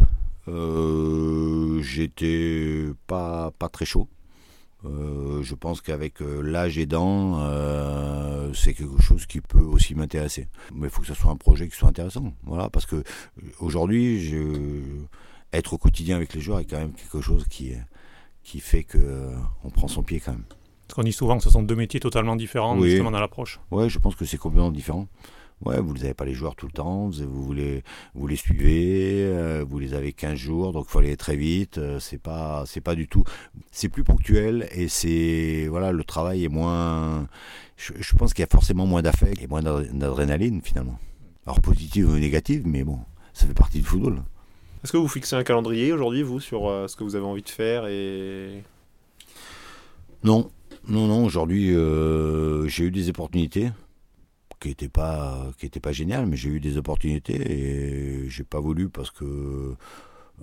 Euh, 0.48 1.82
J'étais 1.82 2.86
pas, 3.08 3.52
pas 3.58 3.70
très 3.70 3.86
chaud. 3.86 4.08
Euh, 4.86 5.42
je 5.44 5.56
pense 5.56 5.80
qu'avec 5.82 6.22
euh, 6.22 6.42
l'âge 6.42 6.78
aidant, 6.78 7.40
euh, 7.40 8.54
c'est 8.54 8.74
quelque 8.74 9.02
chose 9.02 9.26
qui 9.26 9.40
peut 9.40 9.62
aussi 9.62 9.96
m'intéresser. 9.96 10.48
Mais 10.74 10.88
il 10.88 10.90
faut 10.90 11.02
que 11.02 11.08
ce 11.08 11.14
soit 11.14 11.32
un 11.32 11.38
projet 11.38 11.68
qui 11.70 11.76
soit 11.76 11.88
intéressant. 11.88 12.34
Voilà, 12.44 12.70
parce 12.70 12.86
que 12.86 13.04
aujourd'hui, 13.60 14.36
être 15.54 15.74
au 15.74 15.78
quotidien 15.78 16.18
avec 16.18 16.34
les 16.34 16.42
joueurs 16.42 16.60
est 16.60 16.66
quand 16.66 16.80
même 16.80 16.94
quelque 16.94 17.22
chose 17.22 17.46
qui, 17.50 17.74
qui 18.44 18.60
fait 18.60 18.84
qu'on 18.84 19.70
prend 19.70 19.88
son 19.88 20.04
pied 20.04 20.20
quand 20.20 20.32
même. 20.32 20.44
Parce 20.88 20.96
qu'on 20.96 21.04
dit 21.04 21.14
souvent 21.14 21.38
que 21.38 21.44
ce 21.44 21.50
sont 21.50 21.64
deux 21.64 21.76
métiers 21.76 22.02
totalement 22.02 22.36
différents, 22.36 22.80
justement, 22.82 23.12
dans 23.12 23.22
l'approche. 23.22 23.60
Oui, 23.72 23.90
je 23.90 24.00
pense 24.00 24.16
que 24.16 24.26
c'est 24.26 24.38
complètement 24.38 24.72
différent. 24.72 25.08
Ouais, 25.66 25.80
vous 25.80 25.94
n'avez 25.94 26.14
pas 26.14 26.26
les 26.26 26.34
joueurs 26.34 26.56
tout 26.56 26.66
le 26.66 26.74
temps, 26.74 27.10
vous, 27.10 27.54
les, 27.54 27.84
vous 28.16 28.28
les 28.28 28.36
suivez, 28.36 29.24
euh, 29.24 29.64
vous 29.68 29.80
les 29.80 29.94
avez 29.94 30.12
15 30.12 30.36
jours, 30.36 30.74
donc 30.74 30.86
il 30.90 30.92
faut 30.92 31.00
aller 31.00 31.16
très 31.16 31.38
vite. 31.38 31.78
Euh, 31.78 32.00
c'est 32.00 32.18
pas, 32.18 32.64
c'est 32.66 32.82
pas 32.82 32.96
du 32.96 33.08
tout. 33.08 33.24
C'est 33.72 33.88
plus 33.88 34.04
ponctuel 34.04 34.68
et 34.74 34.90
c'est 34.90 35.68
voilà, 35.70 35.94
le 35.94 36.04
travail 36.04 36.44
est 36.44 36.50
moins. 36.50 37.28
Je, 37.78 38.14
pense 38.18 38.34
qu'il 38.34 38.42
y 38.42 38.46
a 38.46 38.52
forcément 38.52 38.86
moins 38.86 39.02
d'affect 39.02 39.42
et 39.42 39.48
moins 39.48 39.62
d'adrénaline 39.62 40.62
finalement. 40.62 41.00
Alors 41.46 41.62
positive 41.62 42.10
ou 42.10 42.18
négative, 42.18 42.64
mais 42.66 42.84
bon, 42.84 43.00
ça 43.34 43.46
fait 43.46 43.54
partie 43.54 43.80
du 43.80 43.86
football. 43.86 44.22
Est-ce 44.84 44.92
que 44.92 44.98
vous 44.98 45.08
fixez 45.08 45.38
un 45.38 45.44
calendrier 45.44 45.94
aujourd'hui, 45.94 46.24
vous, 46.24 46.42
sur 46.42 46.68
euh, 46.68 46.88
ce 46.88 46.98
que 46.98 47.06
vous 47.06 47.16
avez 47.16 47.26
envie 47.26 47.42
de 47.42 47.50
faire 47.50 47.86
et 47.88 48.64
Non, 50.26 50.52
non, 50.90 51.08
non. 51.08 51.24
Aujourd'hui, 51.24 51.70
j'ai 52.68 52.84
eu 52.84 52.92
des 52.92 53.10
opportunités 53.10 53.70
qui 54.64 54.70
n'était 54.70 54.88
pas 54.88 55.52
qui 55.58 55.66
était 55.66 55.82
pas 55.82 55.92
génial, 55.92 56.26
mais 56.26 56.38
j'ai 56.38 56.50
eu 56.50 56.62
des 56.62 56.78
opportunités 56.78 57.36
et 57.36 58.30
j'ai 58.30 58.46
pas 58.46 58.62
voulu 58.62 58.88
parce 58.88 59.12
que 59.12 59.76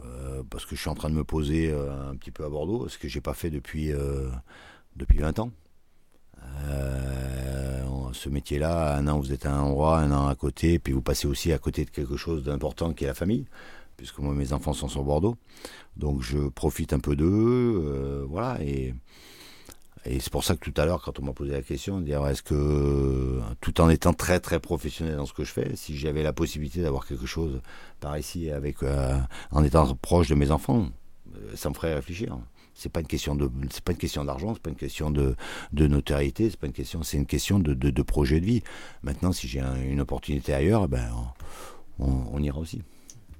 euh, 0.05 0.43
parce 0.51 0.67
que 0.67 0.77
je 0.77 0.81
suis 0.81 0.91
en 0.91 0.95
train 0.95 1.09
de 1.09 1.15
me 1.15 1.25
poser 1.25 1.71
euh, 1.71 2.11
un 2.11 2.17
petit 2.17 2.31
peu 2.31 2.45
à 2.45 2.51
Bordeaux, 2.51 2.87
ce 2.89 2.99
que 2.99 3.09
j'ai 3.09 3.23
pas 3.23 3.33
fait 3.33 3.49
depuis 3.49 3.93
euh, 3.93 4.29
depuis 4.97 5.19
20 5.19 5.39
ans. 5.39 5.51
ce 8.13 8.29
métier-là, 8.29 8.97
un 8.97 9.09
an 9.09 9.19
vous 9.19 9.33
êtes 9.33 9.47
à 9.47 9.55
un 9.55 9.63
endroit, 9.63 9.99
un 10.01 10.13
an 10.13 10.27
à 10.29 10.35
côté, 10.35 10.79
puis 10.79 10.93
vous 10.93 11.01
passez 11.01 11.27
aussi 11.27 11.53
à 11.53 11.59
côté 11.59 11.87
de 11.87 11.91
quelque 11.91 12.17
chose 12.19 12.45
d'important 12.45 12.93
qui 12.93 13.05
est 13.05 13.07
la 13.07 13.15
famille, 13.15 13.47
puisque 13.97 14.19
moi 14.19 14.35
mes 14.35 14.53
enfants 14.53 14.75
sont 14.75 14.89
sur 14.89 15.03
Bordeaux, 15.03 15.37
donc 15.97 16.21
je 16.21 16.49
profite 16.51 16.93
un 16.93 17.01
peu 17.01 17.17
d'eux, 17.17 18.27
voilà 18.29 18.63
et 18.63 18.95
et 20.07 20.19
c'est 20.19 20.33
pour 20.33 20.45
ça 20.45 20.57
que 20.57 20.71
tout 20.71 20.79
à 20.81 20.87
l'heure, 20.87 21.03
quand 21.03 21.19
on 21.19 21.25
m'a 21.25 21.33
posé 21.33 21.53
la 21.53 21.63
question, 21.63 22.01
dire 22.01 22.27
est-ce 22.27 22.43
que, 22.43 23.41
tout 23.61 23.81
en 23.81 23.91
étant 23.91 24.15
très 24.15 24.41
très 24.41 24.59
professionnel 24.59 25.17
dans 25.17 25.27
ce 25.27 25.35
que 25.35 25.45
je 25.45 25.53
fais, 25.53 25.77
si 25.77 25.97
j'avais 25.97 26.23
la 26.23 26.33
possibilité 26.33 26.81
d'avoir 26.81 27.07
quelque 27.07 27.27
chose 27.27 27.61
par 28.01 28.17
ici, 28.19 28.51
avec, 28.51 28.83
euh, 28.83 29.19
en 29.51 29.63
étant 29.63 29.95
proche 29.97 30.29
de 30.29 30.35
mes 30.35 30.51
enfants, 30.51 30.89
euh, 31.35 31.55
ça 31.55 31.69
me 31.69 31.75
ferait 31.75 31.95
réfléchir. 31.95 32.39
C'est 32.75 32.91
pas 32.91 33.01
une 33.01 33.07
question 33.07 33.35
de, 33.35 33.51
c'est 33.71 33.85
pas 33.85 33.93
une 33.93 33.99
question 33.99 34.25
d'argent, 34.25 34.55
c'est 34.55 34.63
pas 34.63 34.71
une 34.71 34.77
question 34.77 35.11
de, 35.11 35.37
de 35.73 35.87
notoriété, 35.87 36.49
c'est 36.49 36.59
pas 36.59 36.67
une 36.67 36.73
question, 36.73 37.03
c'est 37.03 37.19
une 37.19 37.27
question 37.27 37.59
de, 37.59 37.75
de, 37.75 38.03
projet 38.03 38.41
de 38.41 38.47
vie. 38.47 38.63
Maintenant, 39.03 39.33
si 39.33 39.49
j'ai 39.49 39.61
une 39.61 40.01
opportunité 40.01 40.55
ailleurs, 40.55 40.89
ben, 40.89 41.11
on, 41.99 42.25
on 42.33 42.43
ira 42.43 42.59
aussi. 42.59 42.81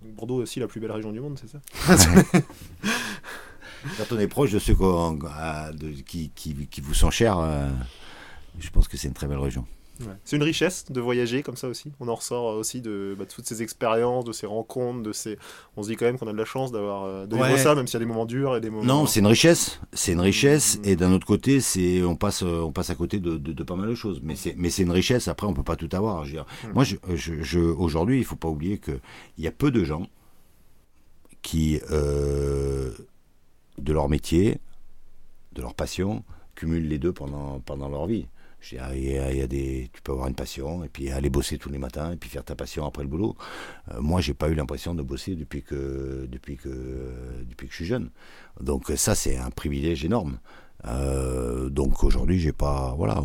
Bordeaux 0.03 0.43
aussi 0.43 0.61
la 0.61 0.67
plus 0.67 0.81
belle 0.81 0.93
région 0.93 1.13
du 1.13 1.21
monde, 1.21 1.39
c'est 1.41 1.49
ça? 1.49 1.61
Quand 3.97 4.15
on 4.15 4.19
est 4.19 4.29
proche 4.29 4.53
de 4.53 4.59
ceux 4.59 4.75
qui, 6.07 6.31
qui, 6.35 6.81
vous 6.81 6.95
sont 6.95 7.11
chers, 7.11 7.39
euh, 7.39 7.69
je 8.59 8.71
pense 8.71 8.89
que 8.89 8.97
c'est 8.97 9.09
une 9.09 9.15
très 9.15 9.27
belle 9.27 9.39
région. 9.39 9.65
C'est 10.25 10.37
une 10.37 10.43
richesse 10.43 10.87
de 10.91 10.99
voyager 10.99 11.43
comme 11.43 11.57
ça 11.57 11.69
aussi. 11.69 11.93
On 12.01 12.09
en 12.09 12.15
ressort 12.15 12.57
aussi 12.57 12.81
de, 12.81 13.15
bah, 13.19 13.27
toutes 13.27 13.47
ces 13.47 13.63
expériences, 13.63 14.25
de 14.25 14.33
ces 14.33 14.47
rencontres, 14.47 15.03
de 15.03 15.13
ces. 15.13 15.39
On 15.77 15.83
se 15.83 15.89
dit 15.89 15.97
quand 15.97 16.07
même 16.07 16.19
qu'on 16.19 16.27
a 16.27 16.33
de 16.33 16.39
la 16.39 16.47
chance 16.47 16.73
d'avoir 16.73 17.05
euh, 17.05 17.27
de 17.27 17.37
vivre 17.37 17.59
ça, 17.59 17.75
même 17.75 17.87
s'il 17.87 17.95
y 17.95 17.97
a 17.97 18.01
des 18.01 18.07
moments 18.07 18.25
durs 18.25 18.57
et 18.57 18.63
des 18.63 18.71
moments. 18.71 18.85
Non, 18.85 19.07
c'est 19.07 19.21
une 19.21 19.27
richesse. 19.27 19.79
C'est 19.93 20.13
une 20.13 20.21
richesse. 20.21 20.79
Mm. 20.79 20.89
Et 20.89 20.97
d'un 20.97 21.13
autre 21.13 21.27
côté, 21.27 21.61
c'est 21.61 22.03
on 22.03 22.17
passe 22.17 22.43
on 22.43 22.73
passe 22.73 22.89
à 22.89 22.95
côté 22.95 23.19
de, 23.19 23.37
de, 23.37 23.63
pas 23.63 23.77
mal 23.77 23.91
de 23.91 23.95
choses. 23.95 24.21
Mais 24.23 24.37
c'est 24.37 24.55
mais 24.57 24.71
c'est 24.71 24.83
une 24.83 24.91
richesse. 24.91 25.29
Après, 25.29 25.47
on 25.47 25.53
peut 25.53 25.63
pas 25.63 25.77
tout 25.77 25.91
avoir. 25.93 26.25
Je 26.25 26.39
mm. 26.39 26.45
Moi, 26.75 26.85
je, 26.85 26.97
je, 27.15 27.59
aujourd'hui, 27.59 28.19
il 28.19 28.25
faut 28.25 28.37
pas 28.37 28.49
oublier 28.49 28.79
que 28.79 28.93
il 29.37 29.45
y 29.45 29.49
a 29.49 29.53
peu 29.53 29.71
de 29.71 29.85
gens 29.85 30.07
qui 31.43 31.81
euh, 31.91 32.93
de 33.81 33.93
leur 33.93 34.09
métier, 34.09 34.59
de 35.53 35.63
leur 35.63 35.75
passion, 35.75 36.25
cumulent 36.55 36.89
les 36.89 36.99
deux 36.99 37.13
pendant, 37.13 37.61
pendant 37.61 37.89
leur 37.89 38.07
vie. 38.07 38.27
Il 38.73 38.77
y, 38.77 39.17
a, 39.17 39.47
des, 39.47 39.89
tu 39.93 40.03
peux 40.03 40.13
avoir 40.13 40.29
une 40.29 40.35
passion 40.35 40.85
et 40.85 40.89
puis 40.89 41.11
aller 41.11 41.31
bosser 41.31 41.57
tous 41.57 41.71
les 41.71 41.79
matins 41.79 42.13
et 42.13 42.17
puis 42.17 42.29
faire 42.29 42.45
ta 42.45 42.55
passion 42.55 42.85
après 42.85 43.03
le 43.03 43.09
boulot. 43.09 43.35
Euh, 43.91 44.03
moi, 44.03 44.21
j'ai 44.21 44.35
pas 44.35 44.51
eu 44.51 44.55
l'impression 44.55 44.95
de 44.95 45.03
bosser 45.03 45.35
depuis 45.35 45.63
que, 45.63 46.29
depuis 46.31 46.57
que, 46.57 46.69
depuis 47.49 47.67
que 47.67 47.73
je 47.73 47.77
suis 47.77 47.87
jeune. 47.87 48.11
Donc 48.61 48.93
ça, 48.97 49.15
c'est 49.15 49.39
un 49.39 49.51
privilège 49.51 50.05
énorme. 50.05 50.39
Euh, 50.87 51.71
donc 51.71 52.05
aujourd'hui, 52.05 52.39
j'ai 52.39 52.53
pas, 52.53 52.95
voilà, 52.97 53.23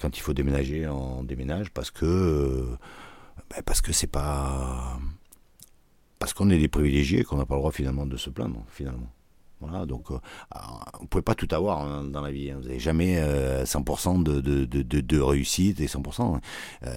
quand 0.00 0.16
il 0.16 0.20
faut 0.20 0.32
déménager, 0.32 0.86
on 0.88 1.24
déménage 1.24 1.70
parce 1.70 1.90
que, 1.90 2.68
ben 3.50 3.62
parce 3.64 3.82
que 3.82 3.92
c'est 3.92 4.06
pas, 4.06 4.98
parce 6.18 6.32
qu'on 6.32 6.48
est 6.50 6.58
des 6.58 6.68
privilégiés 6.68 7.22
qu'on 7.22 7.36
n'a 7.36 7.46
pas 7.46 7.54
le 7.54 7.60
droit 7.60 7.72
finalement 7.72 8.06
de 8.06 8.16
se 8.16 8.30
plaindre 8.30 8.64
finalement. 8.68 9.12
Voilà, 9.60 9.86
donc 9.86 10.10
euh, 10.10 10.18
vous 11.00 11.06
pouvez 11.06 11.22
pas 11.22 11.34
tout 11.34 11.48
avoir 11.50 11.80
hein, 11.80 12.04
dans 12.04 12.20
la 12.20 12.30
vie. 12.30 12.50
Hein. 12.50 12.58
Vous 12.60 12.68
n'avez 12.68 12.78
jamais 12.78 13.20
100% 13.64 14.22
de, 14.22 14.40
de, 14.40 14.64
de, 14.64 14.82
de, 14.82 15.20
réussite 15.20 15.80
et 15.80 15.86
100%. 15.86 16.40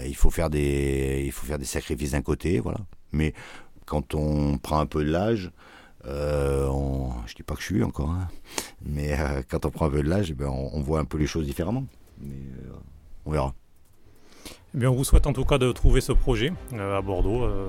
il 0.05 0.15
faut 0.15 0.29
faire 0.29 0.49
des 0.49 1.23
il 1.25 1.31
faut 1.31 1.45
faire 1.45 1.57
des 1.59 1.65
sacrifices 1.65 2.11
d'un 2.11 2.21
côté, 2.21 2.59
voilà. 2.59 2.79
Mais 3.11 3.33
quand 3.85 4.15
on 4.15 4.57
prend 4.57 4.79
un 4.79 4.85
peu 4.85 5.03
de 5.03 5.11
l'âge, 5.11 5.51
euh, 6.05 6.67
on, 6.67 7.11
je 7.27 7.35
dis 7.35 7.43
pas 7.43 7.55
que 7.55 7.61
je 7.61 7.65
suis 7.65 7.83
encore, 7.83 8.09
hein, 8.09 8.27
mais 8.83 9.15
quand 9.49 9.65
on 9.65 9.69
prend 9.69 9.87
un 9.87 9.91
peu 9.91 10.03
de 10.03 10.09
l'âge, 10.09 10.33
ben 10.33 10.47
on, 10.47 10.69
on, 10.73 10.81
voit 10.81 10.99
un 10.99 11.05
peu 11.05 11.17
les 11.17 11.27
choses 11.27 11.45
différemment. 11.45 11.85
Mais 12.19 12.35
on 13.25 13.31
verra. 13.31 13.53
Eh 14.73 14.77
bien, 14.77 14.89
on 14.89 14.93
vous 14.93 15.03
souhaite 15.03 15.27
en 15.27 15.33
tout 15.33 15.43
cas 15.43 15.57
de 15.57 15.69
trouver 15.73 15.99
ce 15.99 16.13
projet 16.13 16.53
euh, 16.73 16.97
à 16.97 17.01
Bordeaux 17.01 17.43
euh, 17.43 17.67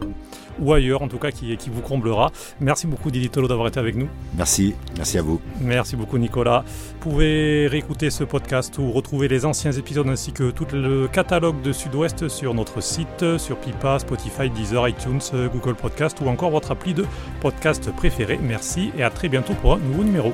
ou 0.60 0.72
ailleurs, 0.72 1.02
en 1.02 1.08
tout 1.08 1.18
cas, 1.18 1.32
qui, 1.32 1.56
qui 1.56 1.68
vous 1.68 1.80
comblera. 1.80 2.30
Merci 2.60 2.86
beaucoup, 2.86 3.10
Didi 3.10 3.28
Tolo, 3.28 3.48
d'avoir 3.48 3.66
été 3.66 3.80
avec 3.80 3.96
nous. 3.96 4.08
Merci, 4.36 4.74
merci 4.96 5.18
à 5.18 5.22
vous. 5.22 5.40
Merci 5.60 5.96
beaucoup, 5.96 6.16
Nicolas. 6.18 6.62
Vous 6.66 7.10
pouvez 7.10 7.66
réécouter 7.66 8.10
ce 8.10 8.22
podcast 8.22 8.78
ou 8.78 8.92
retrouver 8.92 9.26
les 9.26 9.44
anciens 9.44 9.72
épisodes 9.72 10.06
ainsi 10.06 10.32
que 10.32 10.52
tout 10.52 10.66
le 10.72 11.08
catalogue 11.08 11.60
de 11.62 11.72
Sud-Ouest 11.72 12.28
sur 12.28 12.54
notre 12.54 12.80
site, 12.80 13.36
sur 13.36 13.56
Pipa, 13.56 13.98
Spotify, 13.98 14.48
Deezer, 14.48 14.88
iTunes, 14.88 15.20
Google 15.52 15.74
Podcast 15.74 16.18
ou 16.20 16.28
encore 16.28 16.50
votre 16.50 16.70
appli 16.70 16.94
de 16.94 17.04
podcast 17.40 17.90
préféré. 17.96 18.38
Merci 18.40 18.92
et 18.96 19.02
à 19.02 19.10
très 19.10 19.28
bientôt 19.28 19.54
pour 19.54 19.72
un 19.72 19.78
nouveau 19.78 20.04
numéro. 20.04 20.32